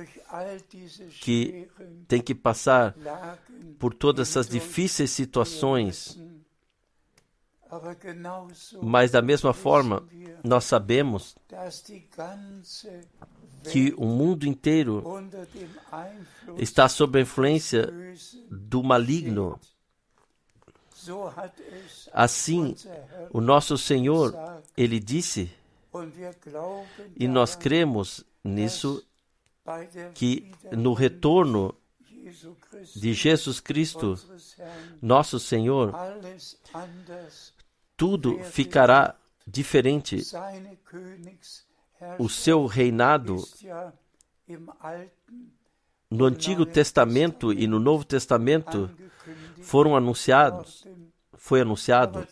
que 1.22 1.70
têm 2.08 2.22
que 2.22 2.36
passar 2.36 2.96
por 3.80 3.94
todas 3.94 4.30
essas 4.30 4.48
difíceis 4.48 5.12
situações. 5.12 6.20
Mas, 8.82 9.12
da 9.12 9.22
mesma 9.22 9.54
forma, 9.54 10.06
nós 10.44 10.66
sabemos 10.66 11.36
que 13.70 13.94
o 13.98 14.06
mundo 14.06 14.46
inteiro 14.46 15.04
está 16.58 16.88
sob 16.90 17.20
a 17.20 17.22
influência 17.22 17.92
do 18.50 18.84
maligno. 18.84 19.60
Assim, 22.14 22.76
o 23.32 23.42
nosso 23.42 23.78
Senhor, 23.78 24.34
ele 24.78 25.00
disse, 25.00 25.52
e 27.16 27.28
nós 27.28 27.56
cremos 27.56 28.24
nisso, 28.44 29.04
que 30.14 30.52
no 30.72 30.94
retorno 30.94 31.76
de 32.96 33.14
Jesus 33.14 33.60
Cristo, 33.60 34.16
nosso 35.02 35.40
Senhor, 35.40 35.94
tudo 37.98 38.44
ficará 38.44 39.16
diferente. 39.46 40.24
O 42.18 42.28
seu 42.28 42.66
reinado 42.66 43.38
no 46.10 46.26
Antigo 46.26 46.66
Testamento 46.66 47.54
e 47.54 47.68
no 47.68 47.80
Novo 47.80 48.04
Testamento 48.04 48.90
foram 49.62 49.96
anunciados, 49.96 50.86
foi 51.34 51.62
anunciado, 51.62 52.28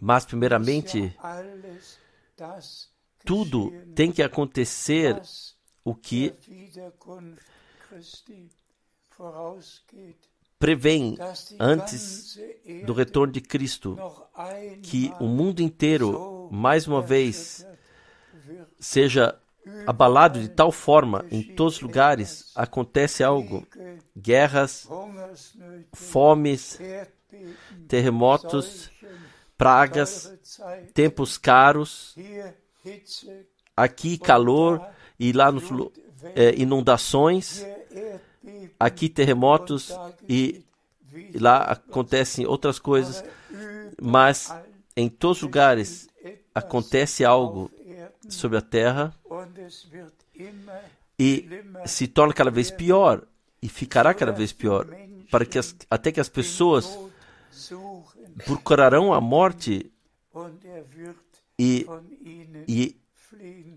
mas 0.00 0.24
primeiramente 0.24 1.16
tudo 3.24 3.72
tem 3.94 4.10
que 4.10 4.22
acontecer 4.22 5.20
o 5.84 5.94
que 5.94 6.34
prevém 10.58 11.16
antes 11.58 12.38
do 12.84 12.92
retorno 12.92 13.32
de 13.32 13.40
Cristo 13.40 13.96
que 14.82 15.12
o 15.18 15.26
mundo 15.26 15.60
inteiro, 15.60 16.48
mais 16.52 16.86
uma 16.86 17.00
vez, 17.00 17.66
seja 18.78 19.38
abalado 19.86 20.40
de 20.40 20.48
tal 20.48 20.72
forma 20.72 21.24
em 21.30 21.42
todos 21.42 21.76
os 21.76 21.80
lugares 21.80 22.52
acontece 22.54 23.22
algo. 23.22 23.66
Guerras 24.16 24.88
fomes 25.92 26.78
terremotos 27.88 28.90
pragas 29.56 30.32
tempos 30.92 31.38
caros 31.38 32.16
aqui 33.76 34.18
calor 34.18 34.84
e 35.18 35.32
lá 35.32 35.52
no, 35.52 35.92
é, 36.34 36.54
inundações 36.56 37.64
aqui 38.78 39.08
terremotos 39.08 39.92
e 40.28 40.64
lá 41.38 41.58
acontecem 41.58 42.46
outras 42.46 42.78
coisas, 42.78 43.24
mas 44.00 44.52
em 44.96 45.08
todos 45.08 45.38
os 45.38 45.42
lugares 45.42 46.08
acontece 46.54 47.24
algo 47.24 47.70
sobre 48.28 48.58
a 48.58 48.62
terra 48.62 49.14
e 51.18 51.48
se 51.86 52.06
torna 52.06 52.32
cada 52.32 52.50
vez 52.50 52.70
pior 52.70 53.26
e 53.60 53.68
ficará 53.68 54.12
cada 54.12 54.32
vez 54.32 54.52
pior, 54.52 54.86
para 55.30 55.46
que 55.46 55.58
as, 55.58 55.74
até 55.88 56.10
que 56.10 56.20
as 56.20 56.28
pessoas 56.28 56.98
procurarão 58.44 59.12
a 59.12 59.20
morte 59.20 59.92
e, 61.58 61.86
e, 62.66 62.96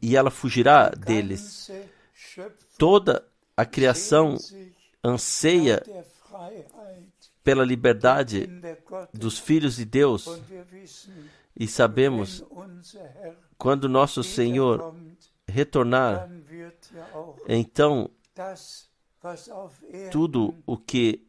e 0.01 0.15
ela 0.15 0.31
fugirá 0.31 0.89
deles. 0.89 1.69
Toda 2.77 3.25
a 3.55 3.65
criação 3.65 4.37
anseia 5.03 5.83
pela 7.43 7.63
liberdade 7.63 8.49
dos 9.13 9.37
filhos 9.37 9.75
de 9.75 9.85
Deus. 9.85 10.27
E 11.57 11.67
sabemos 11.67 12.43
quando 13.57 13.89
nosso 13.89 14.23
Senhor 14.23 14.95
retornar, 15.47 16.29
então 17.47 18.09
tudo 20.11 20.55
o 20.65 20.77
que 20.77 21.25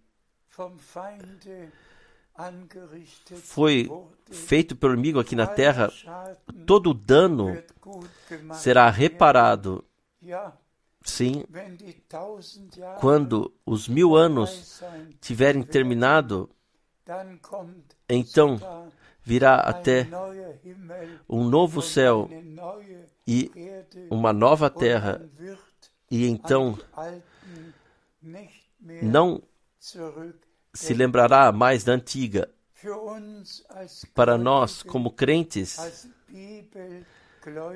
foi 3.43 3.91
feito 4.31 4.77
pelo 4.77 4.95
inimigo 4.95 5.19
aqui 5.21 5.35
na 5.35 5.47
terra, 5.47 5.91
todo 6.67 6.91
o 6.91 6.95
dano 6.95 7.57
será 8.55 8.91
reparado. 8.91 9.85
Sim, 11.03 11.45
quando 12.99 13.55
os 13.65 13.87
mil 13.87 14.17
anos 14.17 14.83
tiverem 15.21 15.63
terminado, 15.63 16.51
então 18.09 18.59
virá 19.27 19.57
até 19.57 20.09
um 21.29 21.43
novo 21.49 21.83
céu 21.83 22.31
e 23.27 23.51
uma 24.09 24.33
nova 24.33 24.71
terra, 24.71 25.29
e 26.09 26.29
então 26.29 26.79
não 29.03 29.43
se 30.73 30.95
lembrará 30.95 31.51
mais 31.51 31.83
da 31.83 31.93
antiga. 31.93 32.49
para 34.15 34.39
nós, 34.39 34.85
como 34.85 35.11
crentes, 35.11 35.77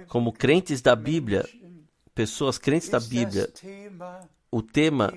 como 0.07 0.33
crentes 0.33 0.81
da 0.81 0.95
Bíblia, 0.95 1.45
pessoas 2.15 2.59
crentes 2.59 2.89
da 2.89 3.01
Bíblia, 3.01 3.53
o 4.53 4.63
tema, 4.63 5.13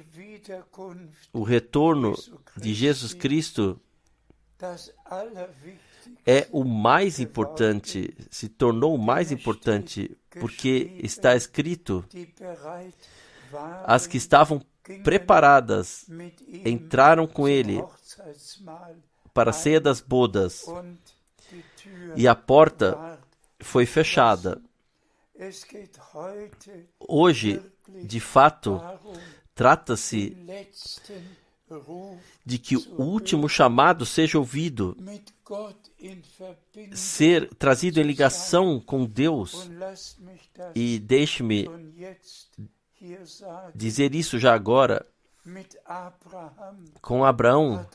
o 1.32 1.44
retorno 1.44 2.16
de 2.58 2.74
Jesus 2.74 3.14
Cristo, 3.14 3.80
é 6.26 6.48
o 6.52 6.64
mais 6.64 7.20
importante, 7.20 8.14
se 8.30 8.50
tornou 8.50 8.96
o 8.96 9.02
mais 9.02 9.32
importante, 9.32 10.16
porque 10.40 10.98
está 11.02 11.36
escrito: 11.36 12.06
as 13.86 14.08
que 14.08 14.18
estavam 14.18 14.62
preparadas 15.04 16.06
entraram 16.66 17.26
com 17.26 17.48
ele 17.48 17.84
para 19.34 19.52
a 19.52 19.54
ceia 19.54 19.80
das 19.80 20.02
bodas 20.02 20.66
e 22.16 22.28
a 22.28 22.36
porta 22.36 23.20
foi 23.60 23.86
fechada. 23.86 24.62
Hoje, 27.00 27.62
de 28.04 28.20
fato, 28.20 28.82
trata-se 29.56 30.38
de 32.46 32.58
que 32.58 32.76
o 32.76 33.02
último 33.02 33.48
chamado 33.48 34.06
seja 34.06 34.38
ouvido, 34.38 34.98
ser 36.94 37.54
trazido 37.56 38.00
em 38.00 38.04
ligação 38.04 38.80
com 38.80 39.06
Deus. 39.06 39.70
E 40.76 41.00
deixe-me 41.00 41.70
dizer 43.74 44.16
isso 44.16 44.40
já 44.40 44.54
agora. 44.54 45.06
Com 47.02 47.26
Abraão, 47.26 47.86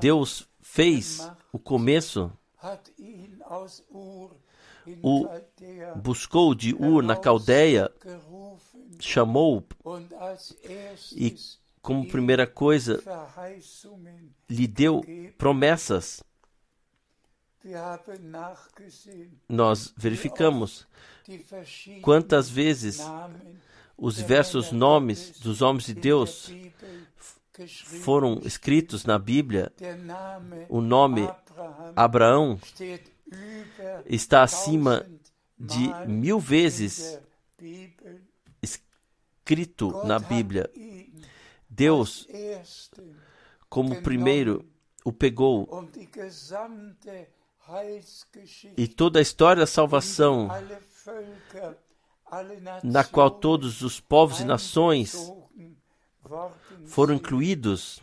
Deus 0.00 0.48
fez 0.60 1.30
o 1.52 1.58
começo, 1.58 2.32
o 5.02 5.28
buscou 5.96 6.54
de 6.54 6.74
Ur 6.74 7.02
na 7.02 7.16
Caldeia, 7.16 7.90
chamou 9.00 9.64
e, 11.12 11.36
como 11.80 12.08
primeira 12.08 12.46
coisa, 12.46 13.02
lhe 14.48 14.66
deu 14.66 15.02
promessas. 15.36 16.22
Nós 19.48 19.94
verificamos 19.96 20.86
quantas 22.02 22.48
vezes 22.48 23.00
os 23.96 24.16
diversos 24.16 24.70
nomes 24.70 25.38
dos 25.40 25.62
homens 25.62 25.86
de 25.86 25.94
Deus 25.94 26.50
foram 28.02 28.40
escritos 28.44 29.04
na 29.04 29.18
Bíblia. 29.18 29.72
O 30.68 30.80
nome 30.80 31.28
Abraão 31.94 32.58
está 34.06 34.42
acima 34.42 35.06
de 35.58 35.88
mil 36.06 36.38
vezes 36.40 37.18
escrito 38.62 40.04
na 40.04 40.18
Bíblia. 40.18 40.70
Deus, 41.68 42.28
como 43.68 44.02
primeiro, 44.02 44.64
o 45.04 45.12
pegou 45.12 45.68
e 48.76 48.86
toda 48.86 49.18
a 49.18 49.22
história 49.22 49.60
da 49.60 49.66
salvação, 49.66 50.48
na 52.82 53.04
qual 53.04 53.30
todos 53.30 53.82
os 53.82 54.00
povos 54.00 54.40
e 54.40 54.44
nações 54.44 55.32
foram 56.86 57.14
incluídos, 57.14 58.00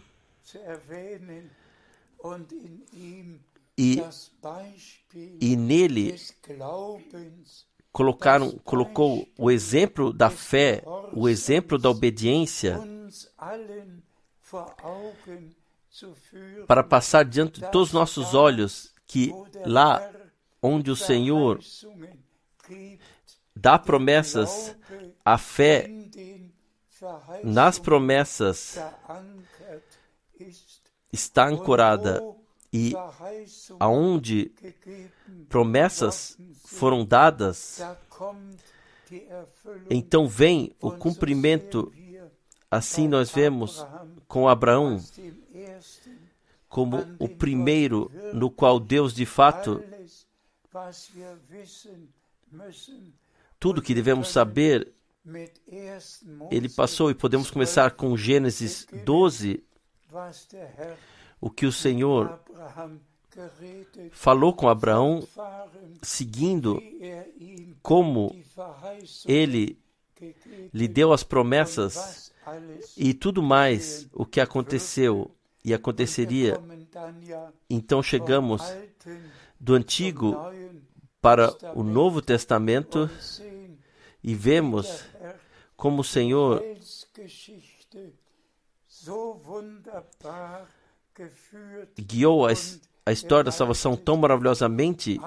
e, 3.77 4.01
e 5.39 5.55
nele 5.55 6.15
colocaram, 7.91 8.51
colocou 8.63 9.27
o 9.38 9.51
exemplo 9.51 10.13
da 10.13 10.29
fé, 10.29 10.84
o 11.13 11.27
exemplo 11.27 11.77
da 11.77 11.89
obediência, 11.89 12.79
para 16.67 16.84
passar 16.84 17.25
diante 17.25 17.62
de 17.62 17.71
todos 17.71 17.89
os 17.89 17.93
nossos 17.93 18.34
olhos 18.34 18.93
que 19.05 19.31
lá 19.65 20.10
onde 20.62 20.89
o 20.89 20.95
Senhor 20.95 21.60
dá 23.55 23.77
promessas, 23.77 24.75
a 25.25 25.38
fé 25.38 25.89
nas 27.43 27.79
promessas 27.79 28.77
está 31.12 31.47
ancorada 31.47 32.21
e 32.73 32.93
aonde 33.79 34.51
promessas 35.49 36.38
foram 36.65 37.05
dadas, 37.05 37.81
então 39.89 40.27
vem 40.27 40.71
o 40.79 40.91
cumprimento. 40.91 41.91
Assim 42.69 43.07
nós 43.07 43.29
vemos 43.29 43.86
com 44.27 44.47
Abraão 44.47 44.97
como 46.69 47.05
o 47.19 47.27
primeiro 47.27 48.10
no 48.34 48.49
qual 48.49 48.79
Deus 48.79 49.13
de 49.13 49.25
fato 49.25 49.84
tudo 53.60 53.81
que 53.81 53.93
devemos 53.93 54.29
saber 54.29 54.93
ele 56.49 56.69
passou 56.69 57.12
e 57.12 57.13
podemos 57.13 57.51
começar 57.51 57.91
com 57.91 58.15
Gênesis 58.15 58.88
12 59.03 59.62
o 61.41 61.49
que 61.49 61.65
o 61.65 61.71
Senhor 61.71 62.39
falou 64.12 64.54
com 64.54 64.69
Abraão, 64.69 65.27
seguindo 66.01 66.82
como 67.82 68.36
ele 69.25 69.80
lhe 70.71 70.88
deu 70.88 71.12
as 71.12 71.23
promessas 71.23 72.32
e 72.95 73.13
tudo 73.13 73.41
mais 73.41 74.08
o 74.13 74.25
que 74.25 74.39
aconteceu 74.39 75.32
e 75.65 75.73
aconteceria. 75.73 76.62
Então 77.67 78.04
chegamos 78.04 78.62
do 79.60 79.73
Antigo 79.73 80.38
para 81.19 81.51
o 81.75 81.84
Novo 81.84 82.21
Testamento 82.21 83.10
e 84.23 84.36
vemos 84.36 85.04
como 85.75 86.01
o 86.01 86.04
Senhor 86.04 86.63
guiou 92.00 92.47
a, 92.47 92.52
a 93.06 93.12
história 93.12 93.45
da 93.45 93.52
salvação 93.52 93.95
tão 93.95 94.17
maravilhosamente. 94.17 95.19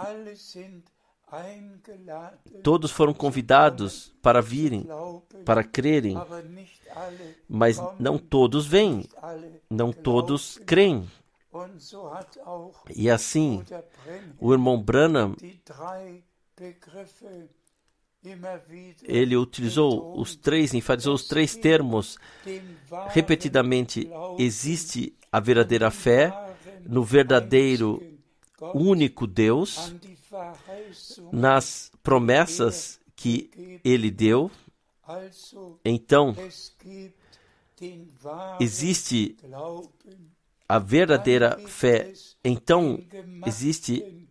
Todos 2.62 2.90
foram 2.90 3.12
convidados 3.12 4.14
para 4.22 4.40
virem, 4.40 4.86
para 5.44 5.64
crerem, 5.64 6.16
mas 7.48 7.78
não 7.98 8.18
todos 8.18 8.66
vêm, 8.66 9.08
não 9.68 9.92
todos 9.92 10.58
creem. 10.64 11.08
E 12.94 13.10
assim, 13.10 13.64
o 14.40 14.52
irmão 14.52 14.80
Branham, 14.80 15.36
ele 19.02 19.36
utilizou 19.36 20.18
os 20.18 20.34
três, 20.34 20.72
enfatizou 20.72 21.14
os 21.14 21.28
três 21.28 21.54
termos 21.54 22.16
repetidamente. 23.10 24.08
Existe 24.38 25.16
a 25.34 25.40
verdadeira 25.40 25.90
fé 25.90 26.32
no 26.86 27.02
verdadeiro 27.02 28.00
único 28.72 29.26
Deus, 29.26 29.92
nas 31.32 31.90
promessas 32.04 33.00
que 33.16 33.80
ele 33.82 34.12
deu. 34.12 34.48
Então, 35.84 36.36
existe 38.60 39.36
a 40.68 40.78
verdadeira 40.78 41.58
fé. 41.66 42.12
Então, 42.44 43.02
existe 43.44 44.28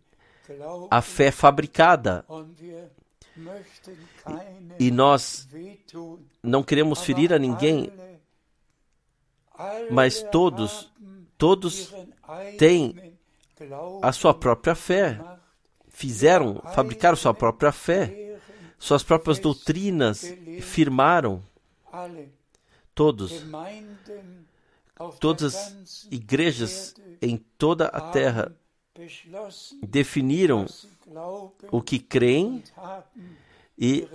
a 0.90 1.02
fé 1.02 1.30
fabricada. 1.30 2.24
E, 4.78 4.90
nós 4.90 5.46
não 6.42 6.62
queremos 6.62 7.02
ferir 7.02 7.30
a 7.34 7.38
ninguém, 7.38 7.92
mas 9.90 10.22
todos, 10.30 10.92
todos 11.36 11.92
têm 12.58 13.14
a 14.02 14.12
sua 14.12 14.34
própria 14.34 14.74
fé. 14.74 15.20
Fizeram, 15.88 16.60
fabricaram 16.74 17.16
sua 17.16 17.32
própria 17.32 17.72
fé. 17.72 18.38
Suas 18.78 19.02
próprias 19.02 19.38
doutrinas 19.38 20.24
firmaram. 20.60 21.42
Todos. 22.94 23.32
Todas 25.20 25.54
as 25.54 26.08
igrejas 26.10 26.94
em 27.20 27.36
toda 27.36 27.86
a 27.86 28.10
terra 28.10 28.54
definiram 29.82 30.66
o 31.70 31.82
que 31.82 31.98
creem 31.98 32.62
e, 33.76 34.06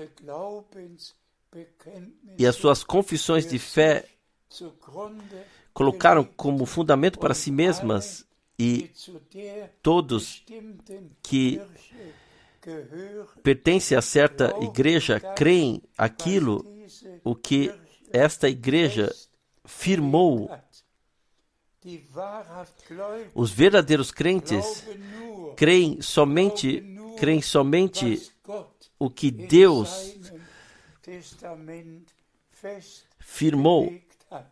e 2.37 2.47
as 2.47 2.55
suas 2.55 2.83
confissões 2.83 3.45
de 3.45 3.59
fé 3.59 4.05
colocaram 5.73 6.23
como 6.23 6.65
fundamento 6.65 7.19
para 7.19 7.33
si 7.33 7.51
mesmas 7.51 8.25
e 8.57 8.91
todos 9.81 10.43
que 11.23 11.61
pertencem 13.41 13.97
a 13.97 14.01
certa 14.01 14.53
igreja 14.61 15.19
creem 15.19 15.81
aquilo 15.97 16.65
o 17.23 17.35
que 17.35 17.73
esta 18.11 18.49
igreja 18.49 19.13
firmou. 19.63 20.51
Os 23.33 23.51
verdadeiros 23.51 24.11
crentes 24.11 24.83
creem 25.55 26.01
somente 26.01 26.83
creem 27.17 27.41
somente 27.41 28.31
o 28.97 29.09
que 29.09 29.29
Deus 29.29 30.15
firmou 33.19 33.93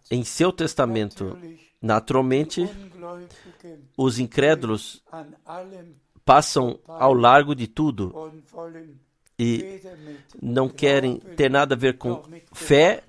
em 0.09 0.23
seu 0.23 0.51
testamento. 0.51 1.37
Naturalmente, 1.81 2.67
os 3.95 4.19
incrédulos 4.19 5.03
passam 6.25 6.79
ao 6.87 7.13
largo 7.13 7.55
de 7.55 7.67
tudo 7.67 8.31
e 9.39 9.81
não 10.41 10.67
querem 10.67 11.17
ter 11.17 11.49
nada 11.49 11.75
a 11.75 11.77
ver 11.77 11.97
com 11.97 12.23
fé 12.53 13.03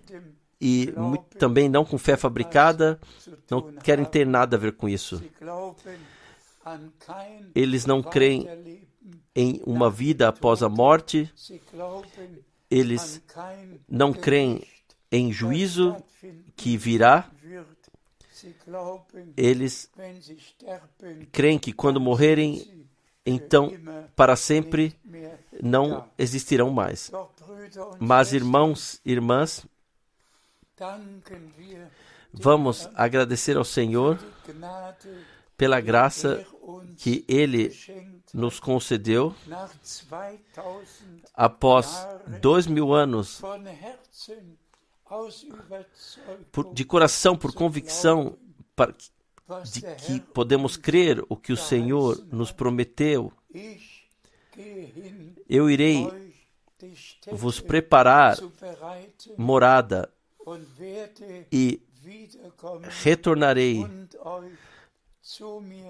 e 0.61 0.93
também 1.39 1.69
não 1.69 1.85
com 1.85 1.97
fé 1.97 2.17
fabricada, 2.17 3.01
não 3.51 3.73
querem 3.73 4.05
ter 4.05 4.27
nada 4.27 4.57
a 4.57 4.59
ver 4.59 4.73
com 4.73 4.89
isso. 4.89 5.23
Eles 7.55 7.87
não 7.87 8.03
creem 8.03 8.87
em 9.35 9.63
uma 9.65 9.91
vida 9.91 10.29
após 10.29 10.63
a 10.63 10.69
morte, 10.69 11.33
eles 12.71 13.23
não 13.89 14.13
creem 14.13 14.63
em 15.11 15.33
juízo 15.33 15.97
que 16.57 16.77
virá. 16.77 17.31
Eles 19.37 19.91
creem 21.33 21.59
que 21.59 21.73
quando 21.73 22.01
morrerem, 22.01 22.87
então 23.27 23.73
para 24.15 24.37
sempre 24.37 24.95
não 25.61 26.09
existirão 26.17 26.71
mais. 26.71 27.11
Mas, 27.99 28.33
irmãos 28.33 29.01
e 29.05 29.13
irmãs, 29.13 29.67
vamos 32.33 32.89
agradecer 32.95 33.57
ao 33.57 33.65
Senhor 33.65 34.19
pela 35.57 35.81
graça 35.81 36.47
que 36.97 37.25
Ele 37.27 37.75
nos 38.33 38.61
concedeu 38.61 39.35
após 41.35 42.07
dois 42.41 42.67
mil 42.67 42.93
anos 42.93 43.43
por, 46.53 46.73
de 46.73 46.85
coração, 46.85 47.37
por 47.37 47.55
convicção, 47.55 48.37
para, 48.77 48.95
de 49.65 49.81
que 49.81 50.21
podemos 50.21 50.77
crer 50.77 51.25
o 51.29 51.37
que 51.37 51.53
o 51.53 51.57
Senhor 51.57 52.23
nos 52.31 52.53
prometeu. 52.53 53.33
Eu 55.49 55.71
irei 55.71 56.07
vos 57.33 57.61
preparar 57.61 58.37
morada 59.37 60.11
e 61.51 61.81
retornarei 63.03 63.85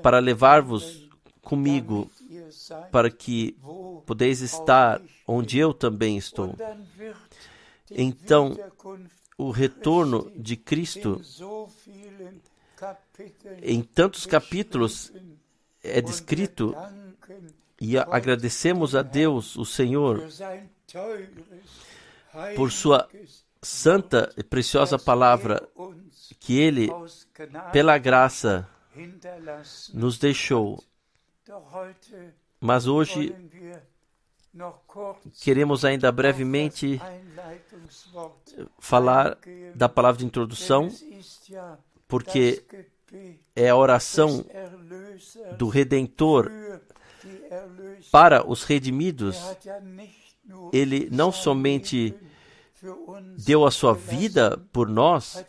para 0.02 0.18
levar-vos 0.18 1.08
comigo, 1.42 2.10
para 2.90 3.10
que 3.10 3.56
podeis 4.06 4.40
estar 4.40 5.00
onde 5.26 5.58
eu 5.58 5.72
também 5.72 6.16
estou. 6.16 6.54
Então, 7.90 8.56
o 9.36 9.50
retorno 9.50 10.30
de 10.36 10.56
Cristo 10.56 11.20
em 13.62 13.82
tantos 13.82 14.26
capítulos 14.26 15.12
é 15.82 16.00
descrito 16.00 16.74
e 17.80 17.96
agradecemos 17.96 18.94
a 18.94 19.02
Deus, 19.02 19.56
o 19.56 19.64
Senhor, 19.64 20.22
por 22.56 22.70
sua 22.72 23.08
santa 23.62 24.32
e 24.36 24.42
preciosa 24.42 24.98
palavra 24.98 25.68
que 26.40 26.58
Ele, 26.58 26.88
pela 27.72 27.98
graça, 27.98 28.68
nos 29.92 30.18
deixou. 30.18 30.82
Mas 32.60 32.86
hoje 32.86 33.34
queremos 35.40 35.84
ainda 35.84 36.10
brevemente 36.10 37.00
falar 38.78 39.38
da 39.74 39.88
palavra 39.88 40.18
de 40.18 40.26
introdução, 40.26 40.88
porque 42.06 42.64
é 43.54 43.68
a 43.68 43.76
oração 43.76 44.44
do 45.56 45.68
Redentor 45.68 46.50
para 48.10 48.48
os 48.48 48.64
redimidos. 48.64 49.36
Ele 50.72 51.08
não 51.10 51.30
somente 51.30 52.14
deu 53.44 53.66
a 53.66 53.70
sua 53.70 53.92
vida 53.92 54.58
por 54.72 54.88
nós, 54.88 55.44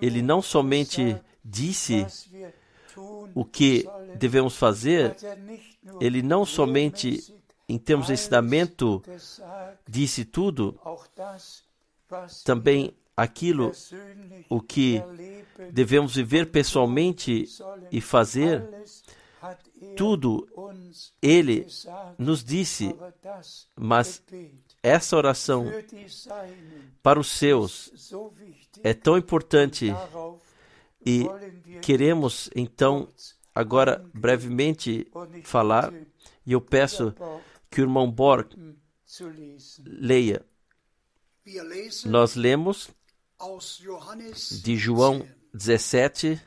ele 0.00 0.22
não 0.22 0.40
somente 0.40 1.16
disse 1.44 2.06
o 3.34 3.44
que 3.44 3.86
devemos 4.16 4.56
fazer, 4.56 5.16
ele 6.00 6.22
não 6.22 6.44
somente, 6.44 7.34
em 7.70 7.78
termos 7.78 8.08
de 8.08 8.14
ensinamento, 8.14 9.00
disse 9.88 10.24
tudo, 10.24 10.78
também 12.44 12.92
aquilo 13.16 13.70
o 14.48 14.60
que 14.60 15.00
devemos 15.72 16.16
viver 16.16 16.50
pessoalmente 16.50 17.44
e 17.92 18.00
fazer, 18.00 18.68
tudo 19.96 20.48
ele 21.22 21.64
nos 22.18 22.42
disse, 22.42 22.94
mas 23.76 24.20
essa 24.82 25.16
oração 25.16 25.66
para 27.00 27.20
os 27.20 27.28
seus 27.28 28.12
é 28.82 28.92
tão 28.92 29.16
importante 29.16 29.94
e 31.06 31.24
queremos 31.80 32.50
então 32.54 33.08
agora 33.54 34.04
brevemente 34.12 35.06
falar 35.44 35.92
e 36.44 36.52
eu 36.52 36.60
peço 36.60 37.14
que 37.70 37.80
o 37.80 37.84
irmão 37.84 38.10
Borg 38.10 38.52
leia. 39.84 40.44
Nós 42.04 42.34
lemos 42.34 42.90
de 44.62 44.76
João 44.76 45.26
17, 45.54 46.40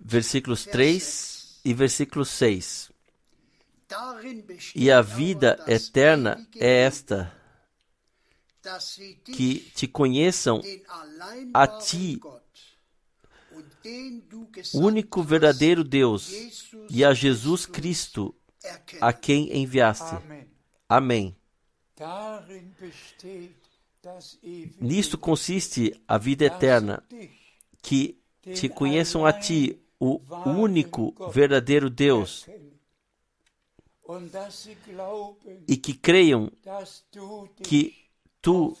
versículos 0.00 0.64
3 0.64 1.60
e 1.64 1.74
versículo 1.74 2.24
6. 2.24 2.90
E 4.74 4.90
a 4.90 5.00
vida 5.00 5.62
eterna 5.68 6.44
é 6.56 6.82
esta, 6.82 7.32
que 9.24 9.60
te 9.74 9.86
conheçam 9.86 10.60
a 11.54 11.66
ti, 11.68 12.20
único 14.74 15.22
verdadeiro 15.22 15.84
Deus, 15.84 16.30
e 16.90 17.04
a 17.04 17.12
Jesus 17.12 17.66
Cristo, 17.66 18.34
a 19.00 19.12
quem 19.12 19.56
enviaste. 19.56 20.16
Amém. 20.88 21.36
Nisto 24.80 25.18
consiste 25.18 26.00
a 26.06 26.16
vida 26.18 26.44
eterna, 26.44 27.02
que 27.82 28.18
te 28.54 28.68
conheçam 28.68 29.26
a 29.26 29.32
ti, 29.32 29.80
o 29.98 30.20
único 30.46 31.14
verdadeiro 31.30 31.90
Deus, 31.90 32.46
e 35.66 35.76
que 35.76 35.94
creiam 35.94 36.52
que 37.62 37.94
tu 38.40 38.76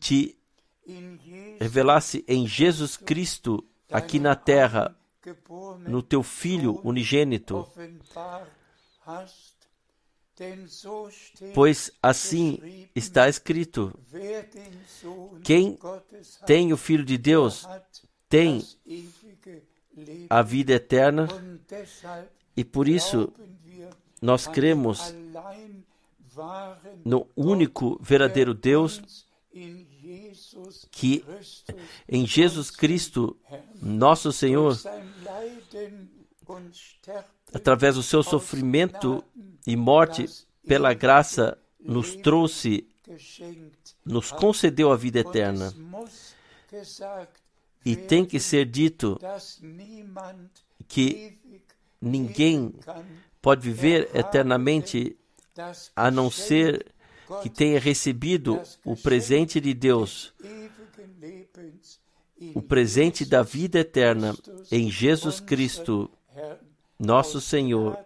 te 0.00 0.36
revelasse 1.60 2.24
em 2.26 2.46
Jesus 2.46 2.96
Cristo 2.96 3.64
aqui 3.90 4.18
na 4.18 4.34
terra, 4.34 4.96
no 5.86 6.02
teu 6.02 6.22
Filho 6.22 6.80
unigênito. 6.84 7.66
Pois 11.54 11.90
assim 12.02 12.88
está 12.94 13.28
escrito: 13.28 13.92
quem 15.42 15.78
tem 16.46 16.72
o 16.72 16.76
Filho 16.76 17.04
de 17.04 17.18
Deus 17.18 17.66
tem 18.28 18.64
a 20.30 20.42
vida 20.42 20.74
eterna, 20.74 21.26
e 22.56 22.64
por 22.64 22.86
isso 22.88 23.32
nós 24.22 24.46
cremos 24.46 25.14
no 27.04 27.26
único 27.36 27.98
verdadeiro 28.00 28.54
Deus 28.54 29.26
que 30.90 31.24
em 32.08 32.26
Jesus 32.26 32.70
Cristo, 32.70 33.36
nosso 33.80 34.32
Senhor, 34.32 34.78
através 37.52 37.94
do 37.94 38.02
seu 38.02 38.22
sofrimento 38.22 39.22
e 39.66 39.76
morte, 39.76 40.26
pela 40.66 40.92
graça, 40.94 41.58
nos 41.80 42.14
trouxe, 42.16 42.86
nos 44.04 44.30
concedeu 44.30 44.92
a 44.92 44.96
vida 44.96 45.20
eterna. 45.20 45.72
E 47.84 47.96
tem 47.96 48.24
que 48.24 48.38
ser 48.38 48.66
dito 48.66 49.18
que 50.86 51.38
ninguém 52.00 52.74
pode 53.40 53.62
viver 53.62 54.10
eternamente 54.14 55.16
a 55.96 56.10
não 56.10 56.30
ser 56.30 56.86
que 57.42 57.50
tenha 57.50 57.78
recebido 57.78 58.60
o 58.84 58.96
presente 58.96 59.60
de 59.60 59.74
Deus, 59.74 60.32
o 62.54 62.62
presente 62.62 63.24
da 63.24 63.42
vida 63.42 63.80
eterna 63.80 64.36
em 64.70 64.90
Jesus 64.90 65.40
Cristo, 65.40 66.10
nosso 66.98 67.40
Senhor, 67.40 67.98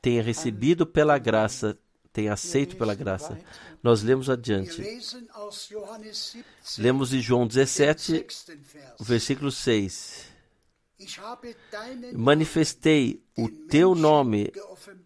tenha 0.00 0.22
recebido 0.22 0.86
pela 0.86 1.18
graça, 1.18 1.78
tenha 2.12 2.32
aceito 2.32 2.76
pela 2.76 2.94
graça. 2.94 3.38
Nós 3.82 4.02
lemos 4.02 4.30
adiante. 4.30 4.82
Lemos 6.78 7.12
em 7.12 7.20
João 7.20 7.46
17, 7.46 8.26
versículo 9.00 9.50
6. 9.50 10.32
Manifestei 12.14 13.22
o 13.36 13.48
teu 13.48 13.94
nome 13.94 14.52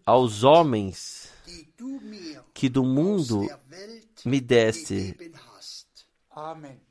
aos 0.05 0.43
homens 0.43 1.29
que 2.53 2.69
do 2.69 2.83
mundo 2.83 3.47
me 4.25 4.39
deste. 4.39 5.17
Amém. 6.29 6.88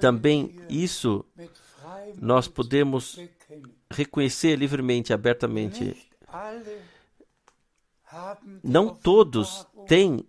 Também 0.00 0.60
isso 0.68 1.24
nós 2.20 2.48
podemos 2.48 3.18
reconhecer 3.90 4.56
livremente, 4.56 5.12
abertamente. 5.12 6.08
Não 8.62 8.94
todos 8.94 9.66
têm 9.86 10.24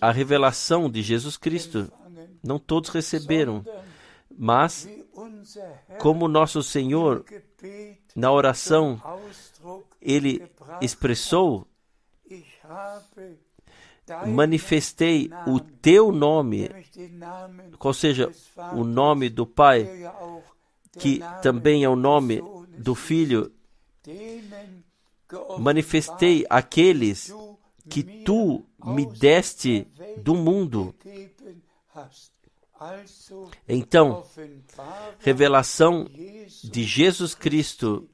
a 0.00 0.10
revelação 0.10 0.90
de 0.90 1.02
Jesus 1.02 1.36
Cristo. 1.36 1.90
Não 2.42 2.58
todos 2.58 2.90
receberam. 2.90 3.64
Mas, 4.30 4.88
como 5.98 6.28
nosso 6.28 6.62
Senhor, 6.62 7.24
na 8.14 8.32
oração, 8.32 9.00
ele 10.00 10.50
expressou: 10.80 11.66
manifestei 14.26 15.30
o 15.46 15.60
teu 15.60 16.12
nome, 16.12 16.70
ou 17.78 17.94
seja, 17.94 18.30
o 18.74 18.84
nome 18.84 19.28
do 19.28 19.46
Pai, 19.46 19.88
que 20.98 21.20
também 21.42 21.84
é 21.84 21.88
o 21.88 21.96
nome 21.96 22.42
do 22.76 22.94
Filho. 22.94 23.52
Manifestei 25.58 26.44
aqueles 26.48 27.32
que 27.88 28.02
tu 28.02 28.64
me 28.84 29.06
deste 29.06 29.86
do 30.18 30.34
mundo. 30.34 30.94
Então, 33.68 34.24
revelação 35.18 36.08
de 36.64 36.82
Jesus 36.82 37.34
Cristo, 37.34 38.08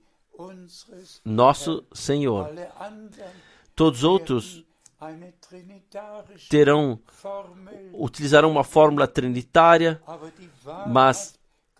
nosso 1.25 1.85
Senhor. 1.93 2.51
Todos 3.75 4.03
outros 4.03 4.66
terão 6.49 7.01
utilizarão 7.93 8.51
uma 8.51 8.65
fórmula 8.65 9.07
trinitária, 9.07 10.01
mas 10.87 11.35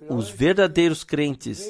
os 0.09 0.29
verdadeiros 0.29 1.03
crentes 1.05 1.65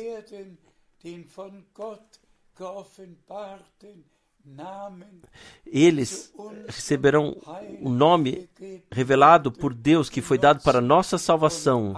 eles 5.66 6.32
receberão 6.68 7.36
o 7.80 7.90
nome 7.90 8.48
revelado 8.90 9.50
por 9.50 9.74
Deus 9.74 10.08
que 10.08 10.22
foi 10.22 10.38
dado 10.38 10.62
para 10.62 10.80
nossa 10.80 11.18
salvação. 11.18 11.94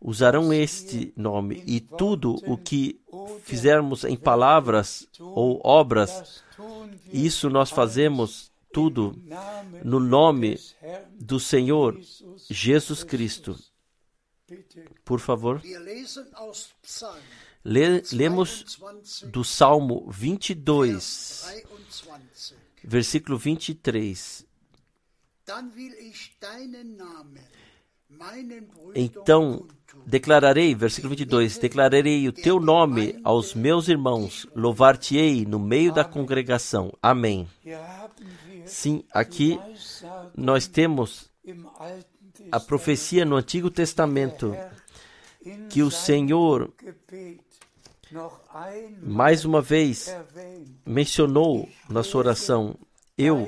Usarão 0.00 0.52
este 0.52 1.12
nome 1.16 1.62
e 1.66 1.80
tudo 1.80 2.36
o 2.46 2.56
que 2.56 3.00
fizermos 3.42 4.04
em 4.04 4.16
palavras 4.16 5.08
ou 5.18 5.60
obras, 5.64 6.42
isso 7.12 7.50
nós 7.50 7.70
fazemos 7.70 8.52
tudo 8.72 9.16
no 9.84 9.98
nome 9.98 10.58
do 11.14 11.40
Senhor 11.40 11.98
Jesus 12.48 13.02
Cristo. 13.02 13.58
Por 15.04 15.20
favor. 15.20 15.60
Le, 17.64 18.02
lemos 18.12 18.78
do 19.24 19.44
Salmo 19.44 20.08
22, 20.10 21.64
versículo 22.84 23.36
23. 23.36 24.46
Então 28.94 29.66
declararei, 30.06 30.74
versículo 30.74 31.10
22, 31.10 31.58
declararei 31.58 32.26
o 32.28 32.32
teu 32.32 32.58
nome 32.58 33.18
aos 33.22 33.54
meus 33.54 33.88
irmãos, 33.88 34.46
louvar-te-ei 34.54 35.44
no 35.44 35.58
meio 35.58 35.92
da 35.92 36.04
congregação. 36.04 36.92
Amém. 37.02 37.48
Sim, 38.64 39.04
aqui 39.12 39.58
nós 40.36 40.66
temos 40.66 41.30
a 42.50 42.60
profecia 42.60 43.24
no 43.24 43.36
Antigo 43.36 43.70
Testamento 43.70 44.56
que 45.70 45.82
o 45.82 45.90
Senhor 45.90 46.72
mais 49.02 49.44
uma 49.44 49.60
vez 49.60 50.14
mencionou 50.86 51.68
na 51.88 52.02
sua 52.02 52.20
oração: 52.20 52.74
Eu 53.16 53.46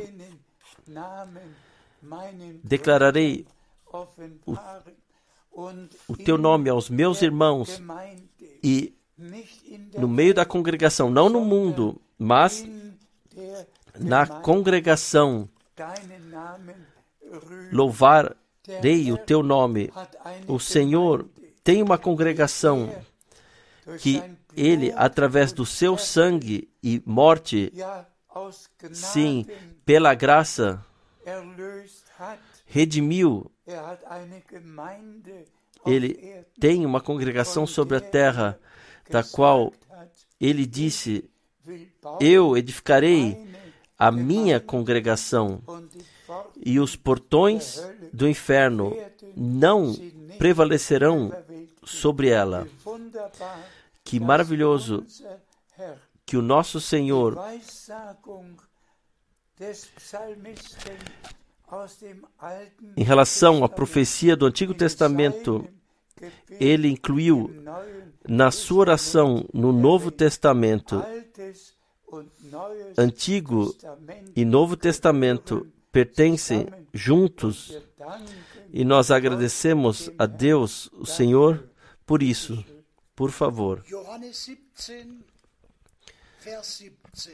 declararei 2.62 3.46
o, 4.46 4.56
o 6.08 6.16
teu 6.16 6.38
nome 6.38 6.70
aos 6.70 6.88
meus 6.88 7.22
irmãos 7.22 7.80
e 8.62 8.94
no 9.96 10.08
meio 10.08 10.32
da 10.32 10.44
congregação, 10.44 11.10
não 11.10 11.28
no 11.28 11.40
mundo, 11.40 12.00
mas 12.18 12.64
na 13.98 14.26
congregação, 14.26 15.48
louvarei 17.72 19.12
o 19.12 19.18
teu 19.18 19.42
nome. 19.42 19.92
O 20.46 20.58
Senhor 20.58 21.28
tem 21.62 21.82
uma 21.82 21.98
congregação 21.98 22.94
que 23.98 24.22
ele, 24.56 24.92
através 24.96 25.52
do 25.52 25.66
seu 25.66 25.98
sangue 25.98 26.68
e 26.82 27.02
morte, 27.04 27.72
sim, 28.92 29.46
pela 29.84 30.14
graça, 30.14 30.84
redimiu. 32.70 33.50
Ele 35.84 36.44
tem 36.58 36.86
uma 36.86 37.00
congregação 37.00 37.66
sobre 37.66 37.96
a 37.96 38.00
terra, 38.00 38.58
da 39.10 39.24
qual 39.24 39.72
ele 40.40 40.64
disse: 40.64 41.28
Eu 42.20 42.56
edificarei 42.56 43.50
a 43.98 44.10
minha 44.10 44.60
congregação, 44.60 45.62
e 46.64 46.78
os 46.78 46.94
portões 46.94 47.82
do 48.12 48.28
inferno 48.28 48.96
não 49.36 49.94
prevalecerão 50.38 51.32
sobre 51.84 52.28
ela. 52.28 52.68
Que 54.04 54.20
maravilhoso 54.20 55.04
que 56.24 56.36
o 56.36 56.42
nosso 56.42 56.80
Senhor 56.80 57.36
em 62.96 63.02
relação 63.02 63.64
à 63.64 63.68
profecia 63.68 64.36
do 64.36 64.46
Antigo 64.46 64.74
Testamento, 64.74 65.68
ele 66.58 66.88
incluiu 66.88 67.50
na 68.28 68.50
sua 68.50 68.80
oração 68.80 69.46
no 69.52 69.72
Novo 69.72 70.10
Testamento, 70.10 71.02
Antigo 72.98 73.74
e 74.34 74.44
Novo 74.44 74.76
Testamento 74.76 75.66
pertencem 75.92 76.66
juntos 76.92 77.78
e 78.72 78.84
nós 78.84 79.10
agradecemos 79.10 80.10
a 80.18 80.26
Deus, 80.26 80.90
o 80.94 81.06
Senhor, 81.06 81.68
por 82.06 82.22
isso. 82.22 82.64
Por 83.14 83.30
favor. 83.30 83.84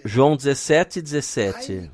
João 0.05 0.37
17, 0.37 1.01
17. 1.01 1.91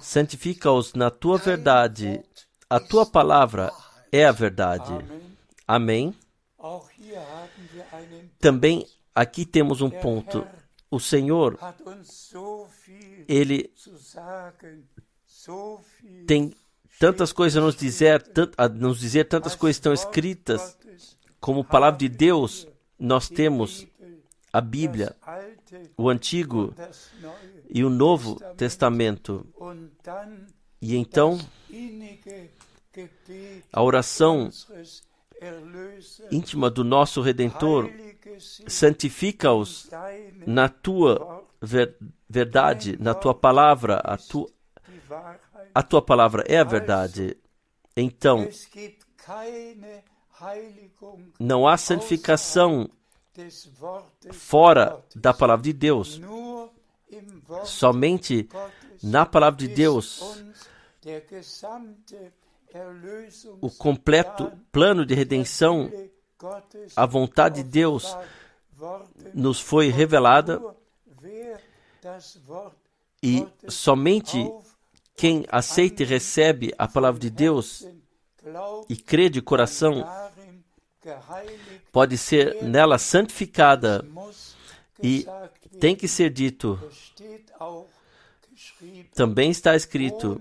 Santifica-os 0.00 0.94
na 0.94 1.10
tua 1.10 1.38
verdade. 1.38 2.22
A 2.68 2.80
tua 2.80 3.04
palavra 3.04 3.72
é 4.10 4.24
a 4.24 4.32
verdade. 4.32 4.92
Amém. 5.66 6.14
Também 8.38 8.86
aqui 9.14 9.44
temos 9.44 9.80
um 9.80 9.90
ponto. 9.90 10.46
O 10.90 11.00
Senhor, 11.00 11.58
Ele 13.26 13.72
tem 16.26 16.54
tantas 16.98 17.32
coisas 17.32 17.60
a 17.60 17.64
nos 17.64 17.74
dizer, 17.74 18.24
a 18.56 18.68
nos 18.68 19.00
dizer 19.00 19.24
tantas 19.24 19.54
coisas 19.54 19.76
estão 19.76 19.92
escritas 19.92 20.76
como 21.40 21.64
palavra 21.64 21.98
de 21.98 22.08
Deus, 22.08 22.68
nós 22.98 23.28
temos 23.28 23.84
a 24.52 24.60
Bíblia, 24.60 25.16
o 25.96 26.10
Antigo 26.10 26.74
e 27.70 27.82
o 27.84 27.88
Novo 27.88 28.38
Testamento. 28.54 29.46
E 30.80 30.94
então, 30.94 31.38
a 33.72 33.82
oração 33.82 34.50
íntima 36.30 36.70
do 36.70 36.84
nosso 36.84 37.22
Redentor, 37.22 37.90
santifica-os 38.66 39.88
na 40.46 40.68
tua 40.68 41.44
ver 41.60 41.96
verdade, 42.28 42.96
na 43.00 43.14
tua 43.14 43.34
palavra. 43.34 43.96
A, 44.04 44.16
tu 44.16 44.52
a 45.74 45.82
tua 45.82 46.02
palavra 46.02 46.44
é 46.46 46.58
a 46.58 46.64
verdade. 46.64 47.36
Então, 47.96 48.48
não 51.38 51.68
há 51.68 51.76
santificação 51.76 52.90
fora 54.32 55.02
da 55.14 55.32
palavra 55.32 55.62
de 55.62 55.72
Deus. 55.72 56.20
Somente 57.64 58.48
na 59.02 59.26
palavra 59.26 59.58
de 59.58 59.68
Deus 59.68 60.42
o 63.60 63.70
completo 63.70 64.50
plano 64.70 65.04
de 65.04 65.14
redenção, 65.14 65.90
a 66.96 67.06
vontade 67.06 67.62
de 67.62 67.68
Deus 67.68 68.16
nos 69.34 69.60
foi 69.60 69.88
revelada 69.88 70.60
e 73.22 73.46
somente 73.68 74.50
quem 75.14 75.44
aceita 75.48 76.02
e 76.02 76.06
recebe 76.06 76.74
a 76.78 76.88
palavra 76.88 77.20
de 77.20 77.30
Deus 77.30 77.86
e 78.88 78.96
crê 78.96 79.28
de 79.28 79.40
coração 79.40 80.04
pode 81.90 82.16
ser 82.16 82.62
nela 82.62 82.98
santificada 82.98 84.04
e 85.02 85.26
tem 85.80 85.96
que 85.96 86.06
ser 86.06 86.30
dito. 86.30 86.78
Também 89.14 89.50
está 89.50 89.74
escrito: 89.74 90.40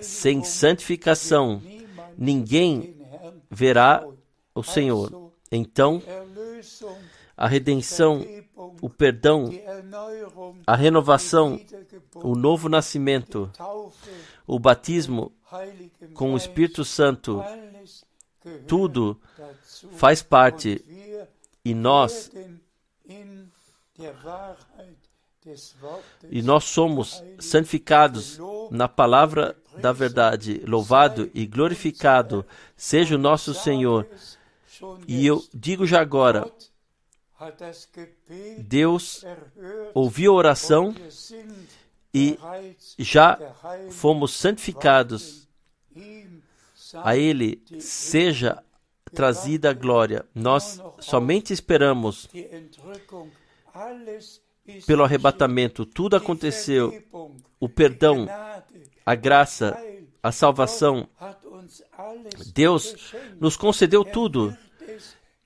sem 0.00 0.44
santificação 0.44 1.62
ninguém 2.16 2.96
verá 3.50 4.06
o 4.54 4.62
Senhor. 4.62 5.32
Então, 5.50 6.02
a 7.36 7.48
redenção, 7.48 8.24
o 8.80 8.88
perdão, 8.88 9.50
a 10.66 10.76
renovação, 10.76 11.60
o 12.14 12.34
novo 12.34 12.68
nascimento, 12.68 13.50
o 14.46 14.58
batismo 14.58 15.32
com 16.14 16.34
o 16.34 16.36
Espírito 16.36 16.84
Santo, 16.84 17.42
tudo 18.66 19.20
faz 19.96 20.22
parte 20.22 20.84
e 21.64 21.74
nós 21.74 22.30
e 26.30 26.42
nós 26.42 26.64
somos 26.64 27.22
santificados 27.38 28.38
na 28.70 28.88
palavra 28.88 29.56
da 29.76 29.92
verdade. 29.92 30.62
Louvado 30.66 31.30
e 31.34 31.46
glorificado 31.46 32.46
seja 32.76 33.14
o 33.14 33.18
nosso 33.18 33.52
Senhor. 33.52 34.08
E 35.06 35.26
eu 35.26 35.44
digo 35.52 35.86
já 35.86 36.00
agora: 36.00 36.50
Deus 38.58 39.24
ouviu 39.92 40.32
a 40.32 40.36
oração 40.36 40.94
e 42.12 42.38
já 42.98 43.38
fomos 43.90 44.32
santificados. 44.32 45.46
A 47.02 47.16
Ele 47.16 47.62
seja 47.78 48.62
trazida 49.14 49.70
a 49.70 49.72
glória. 49.72 50.24
Nós 50.34 50.80
somente 51.00 51.52
esperamos 51.52 52.28
pelo 54.86 55.04
arrebatamento. 55.04 55.86
Tudo 55.86 56.16
aconteceu. 56.16 57.02
O 57.60 57.68
perdão, 57.68 58.26
a 59.04 59.14
graça, 59.14 59.78
a 60.22 60.32
salvação. 60.32 61.08
Deus 62.52 63.14
nos 63.40 63.56
concedeu 63.56 64.04
tudo. 64.04 64.56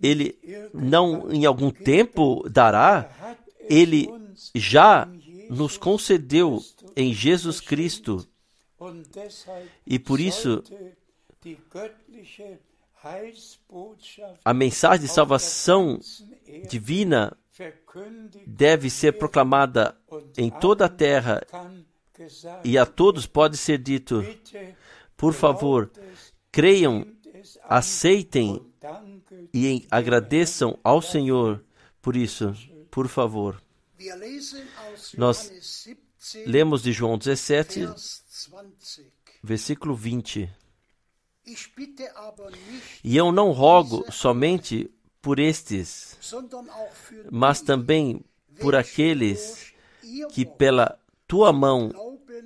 Ele 0.01 0.38
não 0.72 1.30
em 1.32 1.44
algum 1.44 1.70
tempo 1.70 2.49
dará, 2.49 3.36
ele 3.68 4.09
já 4.55 5.09
nos 5.51 5.76
concedeu 5.76 6.61
em 6.96 7.12
Jesus 7.12 7.61
Cristo. 7.61 8.26
E 9.86 9.99
por 9.99 10.20
isso, 10.20 10.62
a 14.45 14.55
mensagem 14.55 15.07
de 15.07 15.12
salvação 15.12 16.01
divina 16.68 17.36
deve 18.47 18.91
ser 18.91 19.12
proclamada 19.12 19.97
em 20.36 20.51
toda 20.51 20.86
a 20.86 20.89
terra 20.89 21.41
e 22.64 22.76
a 22.76 22.84
todos 22.84 23.26
pode 23.26 23.57
ser 23.57 23.78
dito: 23.78 24.24
por 25.16 25.32
favor, 25.32 25.91
creiam, 26.51 27.07
aceitem 27.64 28.64
e 29.55 29.86
agradeçam 29.91 30.78
ao 30.82 31.01
Senhor 31.01 31.64
por 32.03 32.16
isso, 32.16 32.55
por 32.91 33.09
favor. 33.09 33.62
Nós 35.16 35.89
lemos 36.47 36.82
de 36.82 36.93
João 36.93 37.18
17, 37.18 37.89
versículo 39.43 39.95
20. 39.95 40.51
E 43.05 43.16
eu 43.16 43.32
não 43.32 43.51
rogo 43.53 44.05
somente 44.11 44.90
por 45.20 45.38
estes, 45.38 46.16
mas 47.30 47.61
também 47.61 48.24
por 48.61 48.74
aqueles 48.74 49.72
que 50.32 50.44
pela 50.44 50.99
tua 51.26 51.53
mão 51.53 51.90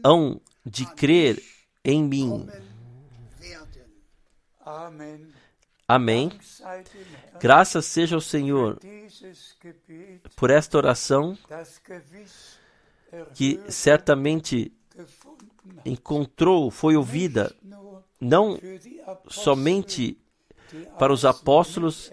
hão 0.05 0.40
de 0.64 0.86
crer 0.94 1.42
em 1.84 2.03
mim. 2.03 2.48
Amém. 5.86 6.30
Graças 7.40 7.84
seja 7.86 8.14
ao 8.14 8.20
Senhor 8.20 8.78
por 10.36 10.50
esta 10.50 10.78
oração 10.78 11.36
que 13.34 13.61
certamente 13.68 14.72
encontrou, 15.84 16.70
foi 16.70 16.96
ouvida, 16.96 17.55
não 18.20 18.59
somente 19.28 20.18
para 20.98 21.12
os 21.12 21.24
apóstolos 21.24 22.10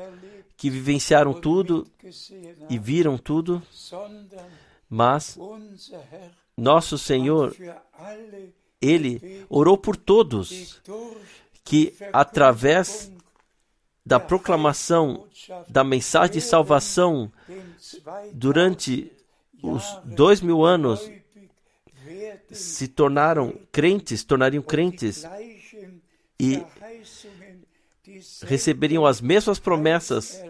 que 0.58 0.70
vivenciaram 0.70 1.34
tudo 1.34 1.88
e 2.70 2.78
viram 2.78 3.18
tudo, 3.18 3.62
mas 4.90 5.38
nosso 6.58 6.98
Senhor, 6.98 7.56
Ele 8.82 9.46
orou 9.50 9.78
por 9.78 9.96
todos 9.96 10.82
que, 11.64 11.96
através 12.12 13.12
da 14.06 14.20
proclamação 14.20 15.28
da 15.68 15.84
mensagem 15.84 16.34
de 16.34 16.42
salvação 16.42 17.32
durante 18.34 19.12
os 19.62 19.84
dois 20.04 20.42
mil 20.42 20.66
anos, 20.66 21.10
se 22.52 22.88
tornaram 22.88 23.54
crentes, 23.72 24.24
tornariam 24.24 24.64
crentes 24.64 25.24
e 26.40 26.64
receberiam 28.44 29.06
as 29.06 29.22
mesmas 29.22 29.60
promessas, 29.60 30.42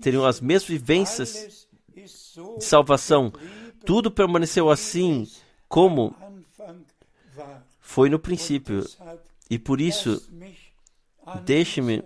teriam 0.00 0.24
as 0.24 0.40
mesmas 0.40 0.68
vivências 0.68 1.68
de 1.94 2.64
salvação. 2.64 3.32
Tudo 3.84 4.10
permaneceu 4.10 4.70
assim 4.70 5.28
como 5.68 6.14
foi 7.80 8.08
no 8.08 8.18
princípio. 8.18 8.84
E 9.50 9.58
por 9.58 9.80
isso, 9.80 10.26
deixe-me 11.44 12.02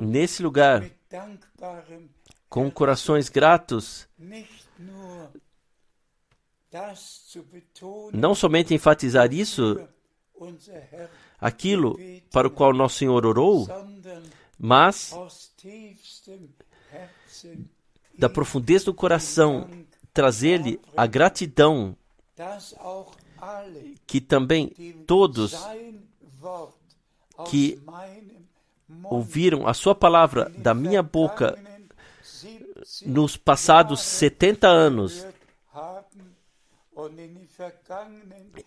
nesse 0.00 0.42
lugar, 0.42 0.88
com 2.48 2.70
corações 2.70 3.28
gratos, 3.28 4.06
não 8.12 8.34
somente 8.34 8.74
enfatizar 8.74 9.32
isso, 9.32 9.80
aquilo 11.40 11.98
para 12.30 12.48
o 12.48 12.50
qual 12.50 12.72
nosso 12.72 12.98
Senhor 12.98 13.24
orou, 13.24 13.68
mas 14.58 15.14
da 18.18 18.28
profundeza 18.28 18.86
do 18.86 18.94
coração 18.94 19.68
trazer-lhe 20.12 20.80
a 20.96 21.06
gratidão 21.06 21.96
que 24.06 24.20
também 24.20 24.68
todos 25.06 25.54
que 27.50 27.78
ouviram 29.04 29.66
a 29.66 29.74
sua 29.74 29.94
palavra 29.94 30.50
da 30.56 30.72
minha 30.72 31.02
boca 31.02 31.58
nos 33.04 33.36
passados 33.36 34.00
70 34.00 34.66
anos 34.66 35.26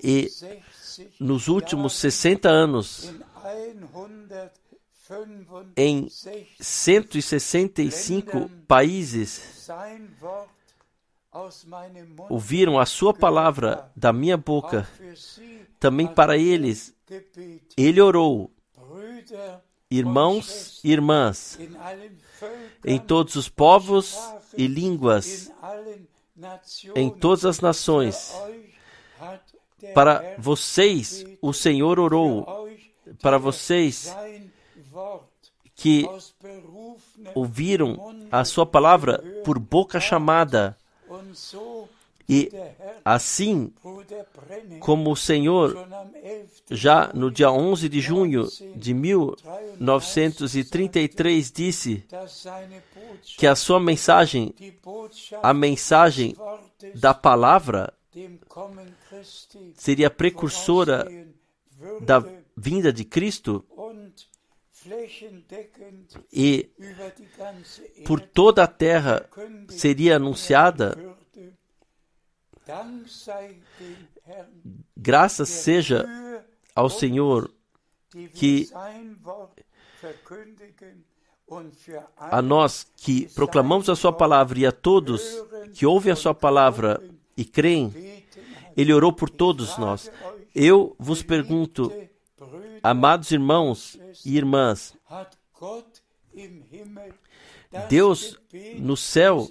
e 0.04 0.30
nos 1.20 1.48
últimos 1.48 1.94
60 1.96 2.48
anos 2.50 3.12
em 5.76 6.08
165 6.60 8.50
países 8.68 9.68
ouviram 12.30 12.80
a 12.80 12.86
sua 12.86 13.14
palavra 13.14 13.92
da 13.96 14.12
minha 14.12 14.38
boca. 14.38 14.88
Também 15.80 16.08
para 16.08 16.38
eles, 16.38 16.94
ele 17.78 18.02
orou. 18.02 18.52
irmãos 19.90 20.80
e 20.84 20.92
irmãs, 20.92 21.60
em 22.86 23.00
todos 23.00 23.36
os 23.36 23.50
povos 23.50 24.18
e 24.56 24.68
línguas, 24.68 25.52
em 26.96 27.10
todas 27.10 27.46
as 27.46 27.60
nações. 27.60 28.34
Para 29.94 30.36
vocês, 30.38 31.26
o 31.42 31.54
Senhor 31.54 32.00
orou, 32.00 32.68
para 33.22 33.38
vocês 33.38 34.16
que 35.76 36.06
ouviram 37.34 38.28
a 38.32 38.44
sua 38.44 38.66
palavra 38.66 39.24
por 39.44 39.58
boca 39.58 40.00
chamada. 40.00 40.78
E 42.30 42.50
assim 43.04 43.74
como 44.80 45.12
o 45.12 45.16
Senhor, 45.16 45.76
já 46.70 47.12
no 47.12 47.32
dia 47.32 47.52
11 47.52 47.90
de 47.90 48.00
junho 48.00 48.48
de 48.76 48.94
1933, 48.94 51.52
disse 51.52 52.06
que 53.36 53.48
a 53.48 53.56
sua 53.56 53.80
mensagem, 53.80 54.54
a 55.42 55.52
mensagem 55.56 56.36
da 56.94 57.16
palavra, 57.16 57.92
seria 59.74 60.12
precursora 60.12 61.08
da 62.02 62.24
vinda 62.56 62.94
de 62.94 63.06
Cristo 63.06 63.66
e 66.32 66.70
por 68.06 68.22
toda 68.22 68.64
a 68.64 68.68
terra 68.68 69.28
seria 69.70 70.18
anunciada. 70.18 70.96
Graças 74.96 75.50
seja 75.50 76.06
ao 76.76 76.90
Senhor 76.90 77.52
que 78.34 78.70
a 82.18 82.42
nós 82.42 82.86
que 82.96 83.28
proclamamos 83.30 83.90
a 83.90 83.96
Sua 83.96 84.14
palavra 84.14 84.60
e 84.60 84.66
a 84.66 84.72
todos 84.72 85.22
que 85.74 85.86
ouvem 85.86 86.12
a 86.12 86.16
Sua 86.16 86.34
palavra 86.34 87.02
e 87.36 87.44
creem, 87.44 88.26
Ele 88.76 88.94
orou 88.94 89.12
por 89.12 89.30
todos 89.30 89.78
nós. 89.78 90.12
Eu 90.54 90.96
vos 91.00 91.24
pergunto, 91.24 91.92
amados 92.84 93.32
irmãos 93.32 94.00
e 94.26 94.38
irmãs, 94.38 94.96
Deus 97.88 98.40
no 98.78 98.98
céu, 98.98 99.50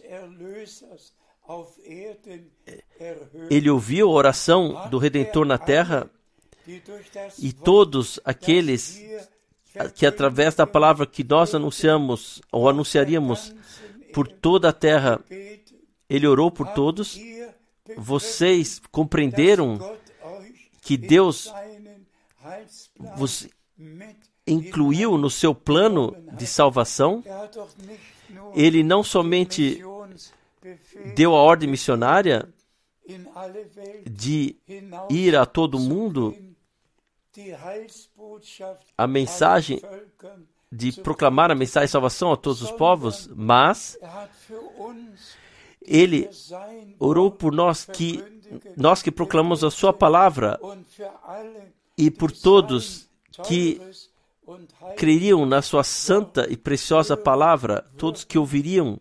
ele 3.51 3.71
ouviu 3.71 4.09
a 4.09 4.13
oração 4.13 4.89
do 4.91 4.99
Redentor 4.99 5.47
na 5.47 5.57
terra 5.57 6.11
e 7.39 7.53
todos 7.53 8.21
aqueles 8.25 9.03
que 9.95 10.05
através 10.05 10.55
da 10.55 10.67
palavra 10.67 11.07
que 11.07 11.25
nós 11.25 11.55
anunciamos 11.55 12.43
ou 12.53 12.69
anunciaríamos 12.69 13.55
por 14.13 14.29
toda 14.29 14.69
a 14.69 14.73
terra, 14.73 15.21
ele 16.09 16.27
orou 16.27 16.51
por 16.51 16.69
todos. 16.73 17.19
Vocês 17.97 18.81
compreenderam 18.91 19.79
que 20.83 20.97
Deus 20.97 21.53
vos 23.17 23.49
incluiu 24.47 25.17
no 25.17 25.31
seu 25.31 25.55
plano 25.55 26.15
de 26.33 26.47
salvação. 26.47 27.23
Ele 28.55 28.83
não 28.83 29.03
somente 29.03 29.83
deu 31.15 31.35
a 31.35 31.43
ordem 31.43 31.69
missionária 31.69 32.49
de 34.11 34.57
ir 35.11 35.37
a 35.37 35.47
todo 35.47 35.79
mundo? 35.79 36.35
A 38.97 39.07
mensagem 39.07 39.81
de 40.71 40.93
proclamar 40.93 41.51
a 41.51 41.55
mensagem 41.55 41.87
de 41.87 41.93
salvação 41.93 42.33
a 42.33 42.37
todos 42.37 42.61
os 42.63 42.71
povos, 42.73 43.29
mas 43.35 43.99
ele 45.81 46.29
orou 46.99 47.31
por 47.31 47.53
nós 47.53 47.85
que 47.85 48.23
nós 48.77 49.03
que 49.03 49.11
proclamamos 49.11 49.63
a 49.63 49.71
sua 49.71 49.93
palavra 49.93 50.59
e 51.97 52.11
por 52.11 52.31
todos 52.33 53.09
que 53.45 53.81
creriam 54.97 55.45
na 55.45 55.61
sua 55.61 55.85
santa 55.85 56.47
e 56.51 56.57
preciosa 56.57 57.17
palavra, 57.17 57.85
todos 57.97 58.25
que 58.25 58.39
ouviriam, 58.39 58.99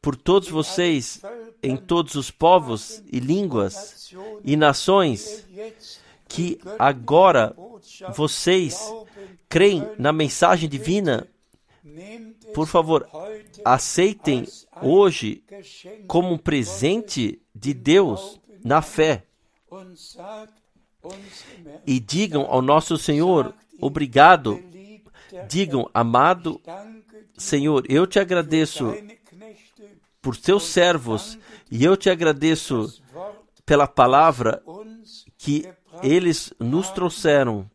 por 0.00 0.16
todos 0.16 0.48
vocês, 0.48 1.20
em 1.62 1.76
todos 1.76 2.14
os 2.14 2.30
povos 2.30 3.02
e 3.10 3.20
línguas 3.20 4.12
e 4.44 4.56
nações, 4.56 5.46
que 6.28 6.58
agora 6.78 7.54
vocês 8.14 8.80
creem 9.48 9.86
na 9.98 10.12
mensagem 10.12 10.68
divina, 10.68 11.26
por 12.54 12.66
favor, 12.66 13.08
aceitem 13.64 14.46
hoje 14.82 15.42
como 16.06 16.32
um 16.32 16.38
presente 16.38 17.40
de 17.54 17.74
Deus 17.74 18.40
na 18.64 18.82
fé 18.82 19.24
e 21.86 21.98
digam 21.98 22.42
ao 22.42 22.60
nosso 22.60 22.96
Senhor: 22.96 23.54
Obrigado. 23.80 24.62
Digam, 25.48 25.88
amado 25.94 26.60
Senhor, 27.40 27.86
eu 27.88 28.06
te 28.06 28.18
agradeço 28.18 28.92
por 30.20 30.36
teus 30.36 30.64
servos 30.64 31.38
e 31.70 31.84
eu 31.84 31.96
te 31.96 32.10
agradeço 32.10 33.02
pela 33.64 33.86
palavra 33.86 34.62
que 35.38 35.68
eles 36.02 36.52
nos 36.58 36.90
trouxeram. 36.90 37.70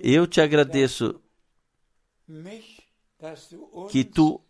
Eu 0.00 0.26
te 0.26 0.40
agradeço 0.40 1.20
que 3.90 4.04
tu 4.04 4.40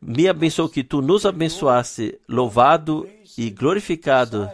me 0.00 0.28
abençoou, 0.28 0.68
que 0.68 0.84
tu 0.84 1.00
nos 1.00 1.24
abençoaste. 1.24 2.20
Louvado 2.28 3.08
e 3.36 3.50
glorificado 3.50 4.50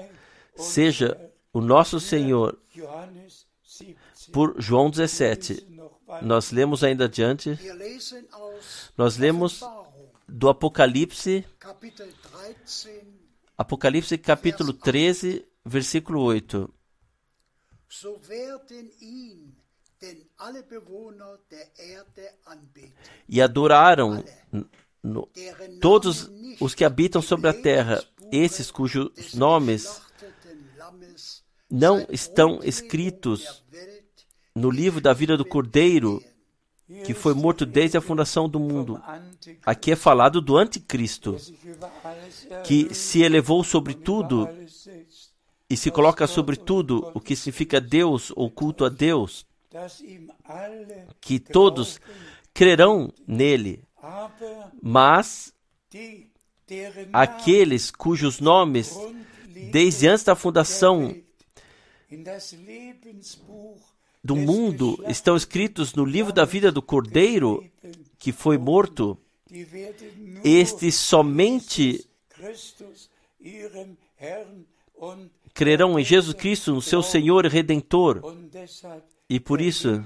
seja 0.57 1.19
o 1.53 1.61
nosso 1.61 1.99
Senhor. 2.01 2.59
Por 4.33 4.55
João 4.59 4.91
17. 4.91 5.67
Nós 6.23 6.51
lemos 6.51 6.85
ainda 6.85 7.05
adiante. 7.05 7.59
Nós 8.97 9.17
lemos 9.17 9.63
do 10.37 10.51
Apocalipse, 10.51 11.47
Apocalipse 13.57 14.19
capítulo 14.19 14.75
13, 14.75 15.49
versículo 15.65 16.21
8. 16.21 16.75
E 23.27 23.41
adoraram 23.41 24.23
no, 25.03 25.27
todos 25.81 26.31
os 26.61 26.75
que 26.75 26.85
habitam 26.85 27.23
sobre 27.23 27.49
a 27.49 27.55
terra, 27.55 28.05
esses 28.31 28.71
cujos 28.71 29.33
nomes 29.33 30.03
não 31.71 32.07
estão 32.11 32.61
escritos 32.63 33.65
no 34.55 34.71
livro 34.71 35.01
da 35.01 35.15
vida 35.15 35.35
do 35.35 35.47
Cordeiro, 35.47 36.23
que 37.05 37.15
foi 37.15 37.35
morto 37.35 37.67
desde 37.67 37.97
a 37.97 38.01
fundação 38.01 38.49
do 38.49 38.61
mundo. 38.61 39.01
Aqui 39.65 39.93
é 39.93 39.97
falado 39.97 40.41
do 40.41 40.57
Anticristo, 40.57 41.37
que 42.65 42.95
se 42.95 43.23
elevou 43.23 43.65
sobre 43.65 43.95
tudo 43.95 44.49
e 45.69 45.77
se 45.77 45.91
coloca 45.91 46.27
sobre 46.27 46.57
tudo, 46.57 47.11
o 47.13 47.21
que 47.21 47.35
significa 47.35 47.81
Deus 47.81 48.33
ou 48.37 48.51
culto 48.51 48.85
a 48.85 48.89
Deus, 48.89 49.45
que 51.21 51.41
todos 51.41 52.01
crerão 52.55 53.13
nele, 53.27 53.83
mas 54.81 55.53
aqueles 57.13 57.91
cujos 57.91 58.39
nomes, 58.39 58.97
desde 59.71 60.07
antes 60.07 60.25
da 60.25 60.37
fundação 60.37 61.15
do 64.27 64.35
mundo 64.35 65.03
estão 65.09 65.37
escritos 65.37 65.95
no 65.95 66.05
livro 66.05 66.33
da 66.33 66.45
vida 66.45 66.73
do 66.73 66.83
Cordeiro 66.83 67.65
que 68.19 68.33
foi 68.33 68.59
morto, 68.59 69.17
estes 70.43 70.97
somente 70.97 72.05
crerão 75.55 75.99
em 75.99 76.05
Jesus 76.05 76.35
Cristo, 76.35 76.75
no 76.75 76.83
seu 76.83 77.03
Senhor 77.03 77.45
e 77.45 77.49
Redentor. 77.49 78.21
E 79.31 79.39
por 79.39 79.61
isso, 79.61 80.03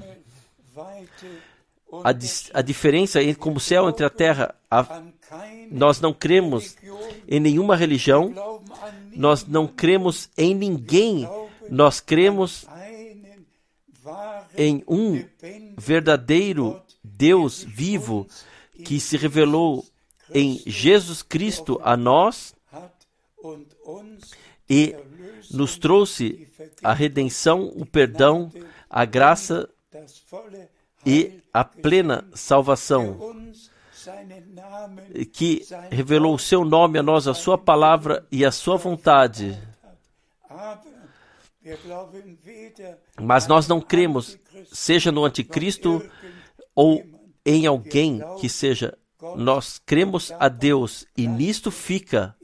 a, 2.05 2.11
a 2.59 2.63
diferença 2.63 3.23
entre 3.23 3.41
como 3.41 3.57
o 3.57 3.61
céu 3.61 3.89
entre 3.89 4.05
a 4.05 4.11
terra, 4.11 4.55
a, 4.71 5.03
nós 5.71 6.01
não 6.01 6.13
cremos 6.13 6.77
em 7.27 7.41
nenhuma 7.41 7.75
religião, 7.75 8.35
nós 9.13 9.47
não 9.47 9.67
cremos 9.67 10.29
em 10.37 10.55
ninguém 10.55 11.27
nós 11.71 12.01
cremos 12.01 12.67
em 14.57 14.83
um 14.87 15.25
verdadeiro 15.77 16.81
Deus 17.03 17.63
vivo 17.63 18.27
que 18.85 19.01
se 19.01 19.17
revelou 19.17 19.85
em 20.33 20.63
Jesus 20.67 21.23
Cristo 21.23 21.81
a 21.83 21.97
nós 21.97 22.55
e 24.69 24.95
nos 25.51 25.77
trouxe 25.77 26.49
a 26.83 26.93
redenção, 26.93 27.73
o 27.75 27.85
perdão, 27.85 28.53
a 28.89 29.05
graça 29.05 29.69
e 31.05 31.41
a 31.53 31.65
plena 31.65 32.29
salvação, 32.35 33.19
que 35.33 35.67
revelou 35.91 36.35
o 36.35 36.39
seu 36.39 36.65
nome 36.65 36.99
a 36.99 37.03
nós, 37.03 37.27
a 37.27 37.35
sua 37.35 37.59
palavra 37.59 38.27
e 38.31 38.45
a 38.45 38.53
sua 38.53 38.77
vontade. 38.77 39.59
Mas 43.21 43.47
nós 43.47 43.69
não 43.69 43.81
cremos, 43.81 44.39
seja 44.73 45.13
no 45.13 45.25
anticristo 45.25 46.03
ou 46.75 47.05
em 47.45 47.67
alguém 47.67 48.21
que 48.41 48.49
seja. 48.49 48.97
Nós 49.37 49.79
cremos 49.79 50.33
a 50.39 50.49
Deus 50.49 51.07
e 51.17 51.27
nisto 51.27 51.71
fica 51.71 52.35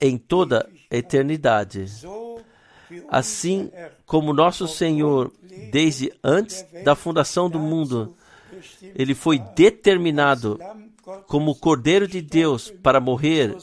em 0.00 0.16
toda 0.16 0.68
a 0.90 0.96
eternidade. 0.96 1.86
Assim 3.08 3.70
como 4.06 4.32
nosso 4.32 4.68
Senhor, 4.68 5.32
desde 5.72 6.12
antes 6.22 6.64
da 6.84 6.94
fundação 6.94 7.50
do 7.50 7.58
mundo, 7.58 8.14
ele 8.94 9.14
foi 9.14 9.38
determinado 9.38 10.58
como 11.26 11.50
o 11.50 11.54
Cordeiro 11.54 12.06
de 12.06 12.22
Deus 12.22 12.70
para 12.70 13.00
morrer, 13.00 13.56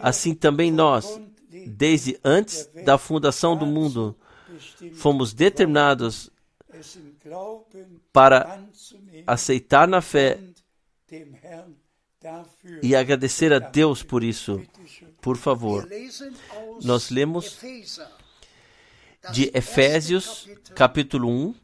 assim 0.00 0.34
também 0.34 0.70
nós, 0.70 1.20
desde 1.66 2.18
antes 2.24 2.68
da 2.84 2.96
fundação 2.96 3.56
do 3.56 3.66
mundo, 3.66 4.16
fomos 4.94 5.32
determinados 5.32 6.30
para 8.12 8.62
aceitar 9.26 9.88
na 9.88 10.00
fé 10.00 10.40
e 12.82 12.94
agradecer 12.94 13.52
a 13.52 13.58
Deus 13.58 14.02
por 14.02 14.22
isso. 14.22 14.62
Por 15.20 15.36
favor, 15.36 15.88
nós 16.82 17.10
lemos 17.10 17.58
de 19.32 19.50
Efésios, 19.54 20.48
capítulo 20.74 21.28
1, 21.28 21.54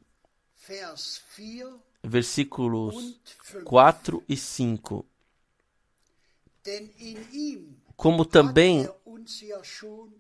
versículos 2.03 3.20
4 3.64 4.22
e 4.28 4.36
5. 4.36 5.07
Como 7.96 8.24
também 8.24 8.88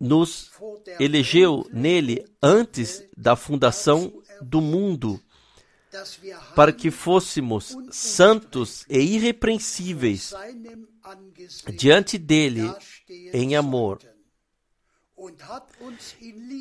nos 0.00 0.50
elegeu 0.98 1.66
nele 1.72 2.24
antes 2.42 3.04
da 3.16 3.36
fundação 3.36 4.12
do 4.40 4.60
mundo, 4.60 5.20
para 6.54 6.72
que 6.72 6.90
fôssemos 6.90 7.76
santos 7.90 8.84
e 8.88 8.98
irrepreensíveis 8.98 10.32
diante 11.74 12.18
dele 12.18 12.72
em 13.32 13.54
amor, 13.56 13.98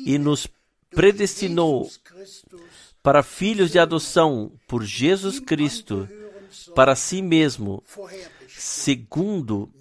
e 0.04 0.18
nos 0.18 0.46
predestinou 0.90 1.90
para 3.02 3.22
filhos 3.22 3.70
de 3.70 3.78
adoção 3.78 4.52
por 4.68 4.84
Jesus 4.84 5.40
Cristo, 5.40 6.08
para 6.74 6.94
si 6.94 7.22
mesmo, 7.22 7.82
segundo 8.48 9.72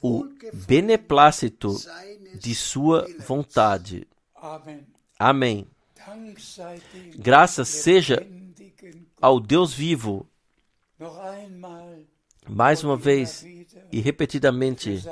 o 0.00 0.24
beneplácito 0.66 1.76
de 2.34 2.54
sua 2.54 3.06
vontade. 3.26 4.06
Amém. 5.18 5.66
Graças 7.16 7.68
seja 7.68 8.26
ao 9.20 9.38
Deus 9.38 9.72
vivo, 9.72 10.26
mais 12.48 12.82
uma 12.82 12.96
vez 12.96 13.44
e 13.92 14.00
repetidamente, 14.00 15.02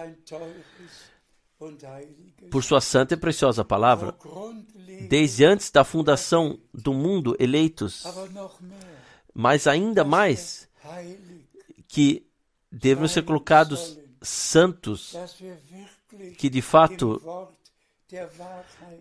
por 2.50 2.64
sua 2.64 2.80
santa 2.80 3.14
e 3.14 3.16
preciosa 3.16 3.64
palavra, 3.64 4.16
desde 5.08 5.44
antes 5.44 5.70
da 5.70 5.84
fundação 5.84 6.58
do 6.72 6.94
mundo 6.94 7.36
eleitos, 7.38 8.04
mas 9.34 9.66
ainda 9.66 10.04
mais 10.04 10.68
que 11.86 12.26
devemos 12.70 13.12
ser 13.12 13.22
colocados 13.22 13.98
santos, 14.22 15.14
que 16.36 16.48
de 16.48 16.62
fato, 16.62 17.20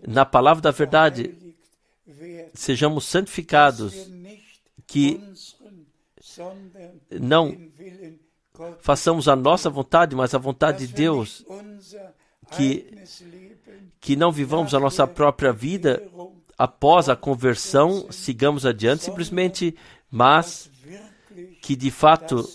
na 0.07 0.25
palavra 0.25 0.61
da 0.61 0.71
verdade, 0.71 1.55
sejamos 2.53 3.05
santificados, 3.05 3.93
que 4.85 5.21
não 7.11 7.57
façamos 8.79 9.27
a 9.27 9.35
nossa 9.35 9.69
vontade, 9.69 10.15
mas 10.15 10.33
a 10.33 10.37
vontade 10.37 10.87
de 10.87 10.93
Deus, 10.93 11.45
que, 12.51 12.93
que 13.99 14.15
não 14.15 14.31
vivamos 14.31 14.73
a 14.73 14.79
nossa 14.79 15.05
própria 15.05 15.51
vida 15.51 16.01
após 16.57 17.07
a 17.07 17.15
conversão, 17.15 18.11
sigamos 18.11 18.65
adiante 18.65 19.03
simplesmente, 19.03 19.75
mas 20.09 20.71
que 21.61 21.75
de 21.75 21.91
fato 21.91 22.47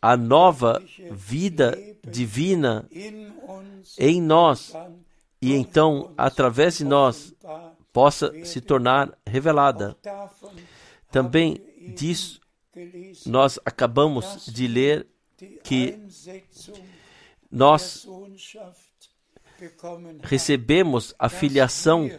a 0.00 0.16
nova 0.16 0.82
vida 1.10 1.78
divina 2.06 2.88
em 3.98 4.20
nós 4.20 4.72
e 5.40 5.52
então 5.52 6.12
através 6.16 6.78
de 6.78 6.84
nós 6.84 7.34
possa 7.92 8.32
se 8.44 8.60
tornar 8.60 9.16
revelada. 9.26 9.96
Também 11.10 11.60
disso 11.94 12.40
nós 13.26 13.58
acabamos 13.64 14.46
de 14.46 14.66
ler 14.66 15.06
que 15.62 15.98
nós 17.50 18.06
recebemos 20.22 21.14
a 21.18 21.28
filiação 21.28 22.10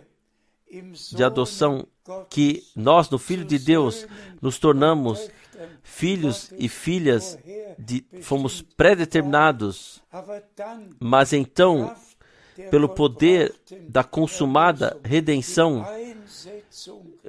de 1.11 1.23
adoção, 1.23 1.87
que 2.29 2.63
nós, 2.75 3.09
no 3.09 3.17
Filho 3.17 3.45
de 3.45 3.59
Deus, 3.59 4.07
nos 4.41 4.59
tornamos 4.59 5.29
filhos 5.83 6.51
e 6.57 6.67
filhas, 6.67 7.37
de, 7.77 8.05
fomos 8.21 8.61
predeterminados, 8.61 10.01
mas 10.99 11.33
então, 11.33 11.95
pelo 12.69 12.89
poder 12.89 13.53
da 13.87 14.03
consumada 14.03 14.99
redenção, 15.03 15.85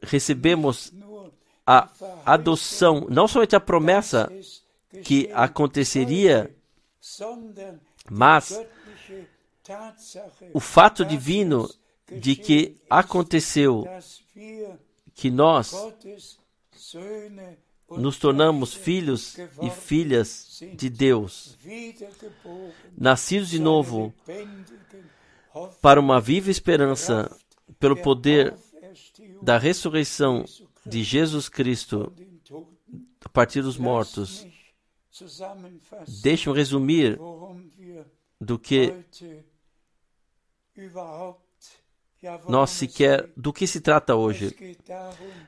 recebemos 0.02 0.92
a 1.66 1.90
adoção, 2.24 3.06
não 3.10 3.26
somente 3.26 3.56
a 3.56 3.60
promessa 3.60 4.30
que 5.02 5.30
aconteceria, 5.32 6.54
mas 8.10 8.60
o 10.52 10.60
fato 10.60 11.04
divino 11.04 11.68
de 12.10 12.36
que 12.36 12.76
aconteceu 12.88 13.84
que 15.14 15.30
nós 15.30 15.74
nos 17.90 18.18
tornamos 18.18 18.74
filhos 18.74 19.36
e 19.62 19.70
filhas 19.70 20.60
de 20.74 20.90
Deus, 20.90 21.56
nascidos 22.96 23.48
de 23.48 23.60
novo 23.60 24.12
para 25.80 26.00
uma 26.00 26.20
viva 26.20 26.50
esperança 26.50 27.30
pelo 27.78 27.96
poder 27.96 28.56
da 29.42 29.58
ressurreição 29.58 30.44
de 30.84 31.02
Jesus 31.02 31.48
Cristo 31.48 32.12
a 33.24 33.28
partir 33.28 33.62
dos 33.62 33.76
mortos. 33.76 34.46
Deixe-me 36.22 36.54
resumir 36.54 37.18
do 38.40 38.58
que 38.58 38.94
nós 42.48 42.70
sequer 42.70 43.30
do 43.36 43.52
que 43.52 43.66
se 43.66 43.80
trata 43.80 44.14
hoje. 44.14 44.54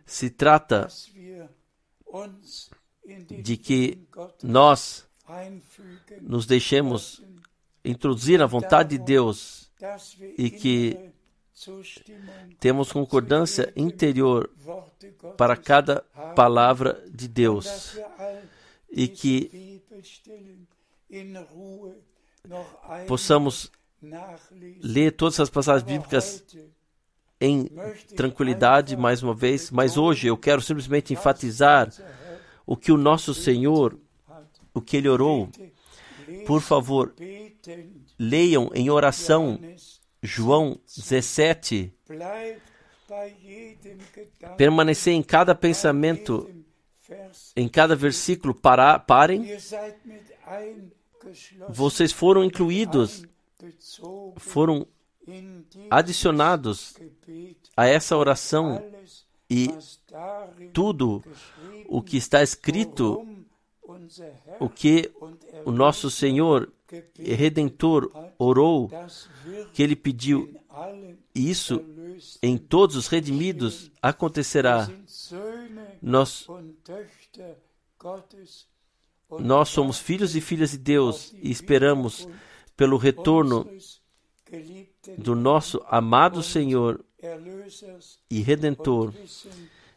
Se 0.07 0.30
trata 0.30 0.89
de 3.42 3.56
que 3.56 4.06
nós 4.42 5.06
nos 6.20 6.46
deixemos 6.46 7.22
introduzir 7.84 8.38
na 8.38 8.46
vontade 8.46 8.98
de 8.98 9.04
Deus 9.04 9.70
e 10.36 10.50
que 10.50 11.11
temos 12.61 12.92
concordância 12.92 13.72
interior 13.76 14.50
para 15.36 15.56
cada 15.56 16.00
palavra 16.34 17.02
de 17.09 17.28
Deus 17.28 17.98
e 18.90 19.09
que 19.09 19.82
possamos 23.06 23.70
ler 24.80 25.12
todas 25.12 25.40
as 25.40 25.50
passagens 25.50 25.82
bíblicas 25.82 26.44
em 27.41 27.70
tranquilidade 28.16 28.97
mais 28.97 29.22
uma 29.22 29.34
vez, 29.34 29.70
mas 29.70 29.97
hoje 29.97 30.26
eu 30.26 30.36
quero 30.36 30.61
simplesmente 30.61 31.12
enfatizar 31.12 31.93
o 32.66 32.76
que 32.76 32.91
o 32.91 32.97
nosso 32.97 33.32
Senhor, 33.32 33.99
o 34.74 34.80
que 34.80 34.97
ele 34.97 35.09
orou. 35.09 35.49
Por 36.47 36.61
favor, 36.61 37.14
leiam 38.18 38.70
em 38.74 38.91
oração 38.91 39.59
João 40.22 40.78
17. 40.97 41.93
Permanecer 44.57 45.14
em 45.14 45.22
cada 45.22 45.55
pensamento, 45.55 46.51
em 47.57 47.68
cada 47.68 47.95
versículo, 47.97 48.55
para, 48.55 48.99
parem. 48.99 49.47
Vocês 51.68 52.12
foram 52.12 52.45
incluídos, 52.45 53.22
foram 54.36 54.86
adicionados 55.90 56.96
a 57.76 57.86
essa 57.86 58.16
oração. 58.16 58.82
E 59.50 59.68
tudo 60.72 61.24
o 61.88 62.02
que 62.02 62.16
está 62.16 62.42
escrito, 62.42 63.26
o 64.60 64.68
que 64.68 65.10
o 65.64 65.70
nosso 65.70 66.10
Senhor 66.10 66.70
Redentor 67.18 68.10
orou, 68.38 68.90
que 69.72 69.82
ele 69.82 69.96
pediu, 69.96 70.54
isso 71.34 71.82
em 72.42 72.56
todos 72.56 72.96
os 72.96 73.08
redimidos 73.08 73.90
acontecerá. 74.02 74.88
Nós, 76.00 76.46
nós 79.30 79.68
somos 79.68 79.98
filhos 79.98 80.34
e 80.36 80.40
filhas 80.40 80.72
de 80.72 80.78
Deus 80.78 81.34
e 81.42 81.50
esperamos 81.50 82.28
pelo 82.76 82.96
retorno 82.96 83.68
do 85.16 85.34
nosso 85.34 85.82
amado 85.88 86.42
Senhor 86.42 87.05
e 88.30 88.40
Redentor 88.40 89.12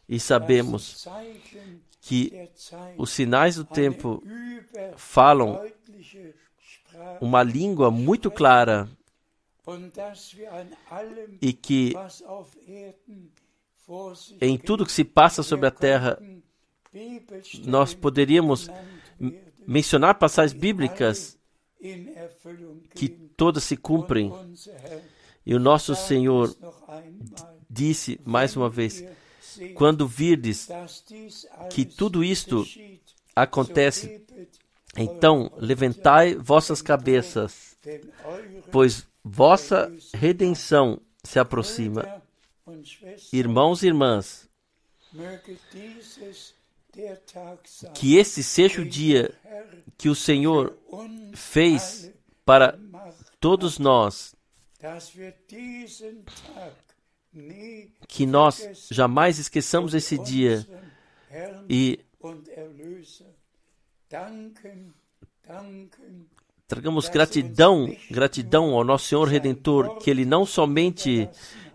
e 0.08 0.20
sabemos 0.20 1.08
que 2.02 2.50
os 2.98 3.12
sinais 3.12 3.56
do 3.56 3.64
tempo 3.64 4.24
falam 4.96 5.64
uma 7.20 7.44
língua 7.44 7.92
muito 7.92 8.30
clara 8.30 8.90
e 11.42 11.54
que 11.54 11.94
em 14.40 14.58
tudo 14.58 14.86
que 14.86 14.92
se 14.92 15.04
passa 15.04 15.44
sobre 15.44 15.68
a 15.68 15.72
terra 15.72 16.20
nós 17.66 17.94
poderíamos 17.94 18.70
mencionar 19.66 20.16
passagens 20.16 20.60
bíblicas 20.60 21.38
que 22.94 23.10
todas 23.10 23.64
se 23.64 23.76
cumprem. 23.76 24.32
E 25.46 25.56
o 25.56 25.60
nosso 25.60 25.96
Senhor 25.96 26.56
disse 27.70 28.20
mais 28.24 28.56
uma 28.56 28.70
vez: 28.70 29.04
quando 29.74 30.08
virdes 30.08 30.68
que 31.72 31.86
tudo 31.86 32.24
isto 32.24 32.66
acontece, 33.36 34.24
então 34.98 35.52
levantai 35.58 36.36
vossas 36.36 36.82
cabeças, 36.82 37.78
pois 38.72 39.08
vossa 39.24 39.92
redenção 40.14 41.02
se 41.24 41.40
aproxima. 41.40 42.22
Irmãos 43.34 43.84
e 43.84 43.88
irmãs, 43.88 44.50
que 47.94 48.18
esse 48.18 48.44
seja 48.44 48.82
o 48.82 48.86
dia 48.86 49.34
que 49.98 50.10
o 50.10 50.16
Senhor 50.16 50.78
fez 51.34 52.12
para 52.46 52.78
todos 53.40 53.80
nós, 53.80 54.36
que 58.08 58.26
nós 58.26 58.88
jamais 58.90 59.40
esqueçamos 59.40 59.94
esse 59.94 60.18
dia 60.18 60.68
e 61.70 62.00
tragamos 66.68 67.10
gratidão, 67.10 67.96
gratidão 68.10 68.74
ao 68.74 68.84
nosso 68.84 69.06
Senhor 69.06 69.28
Redentor, 69.28 69.98
que 69.98 70.10
Ele 70.10 70.26
não 70.26 70.46
somente 70.46 71.30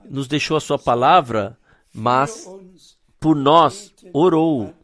nos 0.05 0.29
deixou 0.29 0.57
a 0.57 0.61
Sua 0.61 0.79
palavra, 0.79 1.59
mas 1.93 2.47
por 3.19 3.35
nós 3.35 3.95
orou 4.13 4.75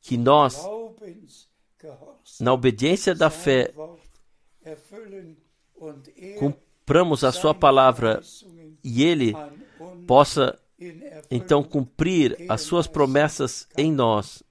que 0.00 0.16
nós, 0.16 0.64
na 2.40 2.52
obediência 2.52 3.14
da 3.14 3.30
fé, 3.30 3.72
cumpramos 6.38 7.24
a 7.24 7.32
Sua 7.32 7.54
palavra 7.54 8.20
e 8.82 9.04
Ele 9.04 9.34
possa 10.06 10.58
então 11.30 11.62
cumprir 11.62 12.36
as 12.48 12.62
Suas 12.62 12.86
promessas 12.86 13.68
em 13.76 13.92
nós. 13.92 14.42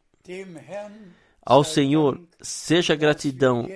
Ao 1.42 1.64
Senhor 1.64 2.22
seja 2.42 2.96
gratidão 2.96 3.68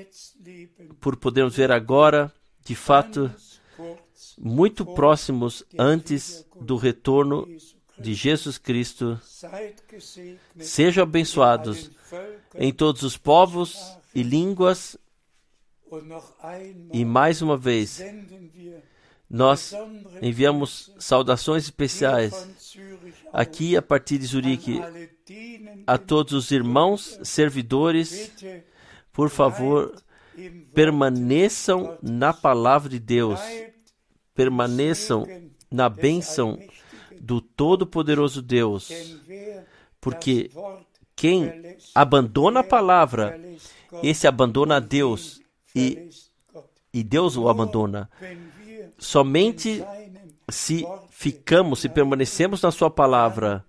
por 0.99 1.15
podermos 1.15 1.55
ver 1.55 1.71
agora, 1.71 2.31
de 2.63 2.75
fato, 2.75 3.31
muito 4.37 4.85
próximos 4.85 5.63
antes 5.77 6.45
do 6.61 6.75
retorno 6.75 7.47
de 7.97 8.13
Jesus 8.13 8.57
Cristo. 8.57 9.19
Sejam 10.59 11.03
abençoados 11.03 11.91
em 12.55 12.71
todos 12.73 13.03
os 13.03 13.17
povos 13.17 13.97
e 14.13 14.23
línguas. 14.23 14.97
E 16.91 17.05
mais 17.05 17.41
uma 17.41 17.55
vez, 17.55 18.01
nós 19.29 19.73
enviamos 20.21 20.91
saudações 20.97 21.65
especiais 21.65 22.47
aqui 23.31 23.77
a 23.77 23.81
partir 23.81 24.17
de 24.17 24.25
Zurique 24.25 24.81
a 25.85 25.97
todos 25.97 26.33
os 26.33 26.51
irmãos 26.51 27.19
servidores. 27.23 28.31
Por 29.11 29.29
favor, 29.29 29.93
permaneçam 30.73 31.97
na 32.01 32.33
palavra 32.33 32.89
de 32.89 32.99
Deus, 32.99 33.39
permaneçam 34.33 35.27
na 35.69 35.89
bênção 35.89 36.59
do 37.23 37.39
Todo-Poderoso 37.39 38.41
Deus, 38.41 38.91
porque 40.01 40.51
quem 41.15 41.77
abandona 41.95 42.59
a 42.59 42.63
palavra, 42.63 43.39
esse 44.03 44.27
abandona 44.27 44.75
a 44.75 44.79
Deus 44.81 45.39
e, 45.73 46.09
e 46.93 47.01
Deus 47.01 47.37
o 47.37 47.47
abandona. 47.47 48.09
Somente 48.97 49.81
se 50.49 50.85
ficamos, 51.09 51.79
se 51.79 51.87
permanecemos 51.87 52.61
na 52.61 52.71
Sua 52.71 52.89
palavra, 52.89 53.65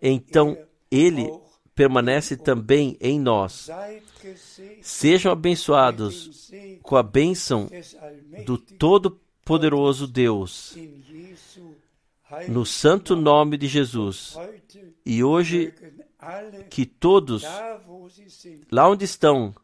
então 0.00 0.56
Ele 0.90 1.30
permanece 1.74 2.38
também 2.38 2.96
em 3.02 3.20
nós. 3.20 3.68
Sejam 4.80 5.30
abençoados 5.30 6.50
com 6.82 6.96
a 6.96 7.02
bênção 7.02 7.68
do 8.46 8.56
Todo-Poderoso 8.56 10.06
Deus, 10.06 10.74
no 12.48 12.64
santo 12.64 13.16
nome 13.16 13.56
de 13.56 13.66
Jesus. 13.66 14.36
E 15.04 15.22
hoje, 15.22 15.72
que 16.70 16.84
todos, 16.84 17.44
lá 18.70 18.88
onde 18.88 19.04
estão, 19.04 19.54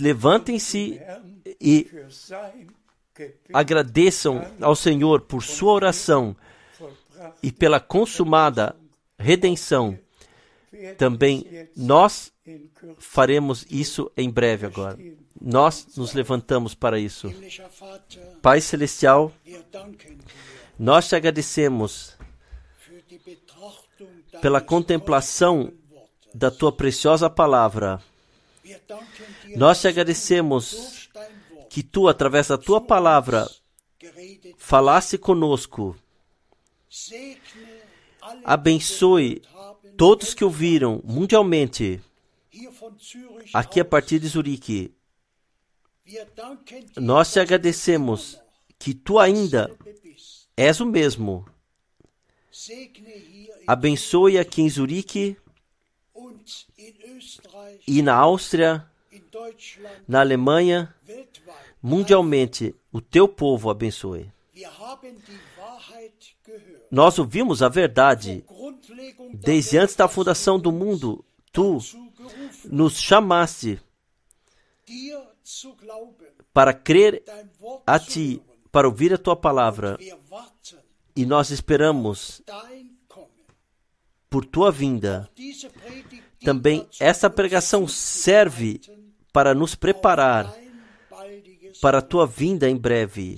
levantem-se 0.00 1.00
e 1.60 1.90
agradeçam 3.52 4.44
ao 4.60 4.76
Senhor 4.76 5.22
por 5.22 5.42
sua 5.42 5.72
oração 5.72 6.36
e 7.42 7.50
pela 7.50 7.80
consumada 7.80 8.76
redenção. 9.18 9.98
Também 10.98 11.68
nós 11.74 12.32
faremos 12.98 13.66
isso 13.70 14.10
em 14.16 14.30
breve 14.30 14.66
agora. 14.66 14.98
Nós 15.40 15.96
nos 15.96 16.12
levantamos 16.12 16.74
para 16.74 16.98
isso. 16.98 17.32
Pai 18.42 18.60
Celestial, 18.60 19.32
nós 20.78 21.08
te 21.08 21.16
agradecemos 21.16 22.16
pela 24.42 24.60
contemplação 24.60 25.72
da 26.34 26.50
tua 26.50 26.70
preciosa 26.70 27.30
palavra. 27.30 28.02
Nós 29.56 29.80
te 29.80 29.88
agradecemos 29.88 31.08
que 31.70 31.82
tu, 31.82 32.08
através 32.08 32.48
da 32.48 32.58
tua 32.58 32.80
palavra, 32.80 33.48
falasse 34.58 35.16
conosco. 35.16 35.96
Abençoe 38.44 39.42
todos 39.96 40.34
que 40.34 40.44
ouviram 40.44 41.00
mundialmente, 41.04 42.02
aqui 43.54 43.80
a 43.80 43.84
partir 43.84 44.18
de 44.18 44.28
Zurique. 44.28 44.94
Nós 46.96 47.32
te 47.32 47.40
agradecemos 47.40 48.38
que 48.78 48.94
tu 48.94 49.18
ainda 49.18 49.74
és 50.56 50.80
o 50.80 50.86
mesmo. 50.86 51.44
Abençoe 53.66 54.38
aqui 54.38 54.62
em 54.62 54.70
Zurique 54.70 55.36
e 57.86 58.02
na 58.02 58.14
Áustria, 58.14 58.86
na 60.08 60.20
Alemanha, 60.20 60.94
mundialmente, 61.82 62.74
o 62.90 63.00
teu 63.00 63.28
povo 63.28 63.68
abençoe. 63.68 64.30
Nós 66.90 67.18
ouvimos 67.18 67.62
a 67.62 67.68
verdade. 67.68 68.44
Desde 69.34 69.76
antes 69.78 69.94
da 69.94 70.08
fundação 70.08 70.58
do 70.58 70.72
mundo, 70.72 71.24
tu 71.52 71.78
nos 72.64 72.98
chamaste 72.98 73.80
para 76.54 76.72
crer 76.72 77.22
a 77.86 77.98
ti, 77.98 78.42
para 78.72 78.88
ouvir 78.88 79.12
a 79.12 79.18
tua 79.18 79.36
palavra. 79.36 79.98
E 81.16 81.24
nós 81.24 81.50
esperamos 81.50 82.42
por 84.28 84.44
tua 84.44 84.70
vinda. 84.70 85.28
Também 86.44 86.86
essa 87.00 87.30
pregação 87.30 87.88
serve 87.88 88.80
para 89.32 89.54
nos 89.54 89.74
preparar 89.74 90.54
para 91.80 91.98
a 91.98 92.02
tua 92.02 92.26
vinda 92.26 92.68
em 92.68 92.76
breve. 92.76 93.36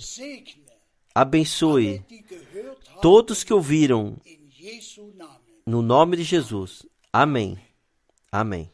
Abençoe 1.15 2.05
todos 3.01 3.45
que 3.45 3.53
ouviram 3.53 4.17
no 5.65 5.83
nome 5.83 6.17
de 6.17 6.25
Jesus. 6.25 6.85
Amém. 7.13 7.59
Amém. 8.31 8.71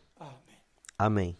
Amém. 0.98 1.36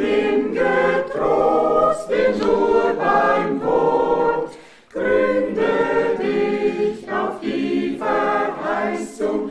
Nimm 0.00 0.54
getrost 0.54 2.08
den 2.08 2.40
Ur 2.40 2.94
beim 2.98 3.62
Wort, 3.62 4.56
gründe 4.90 6.16
dich 6.18 7.06
auf 7.12 7.38
die 7.42 7.98
Verheißung, 7.98 9.50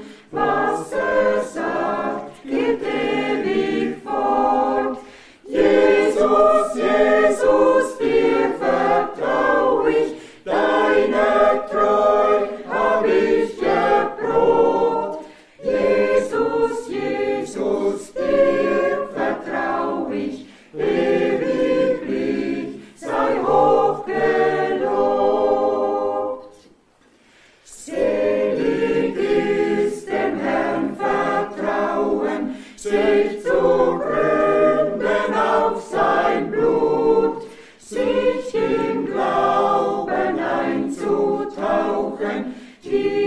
Jesus. 42.89 43.18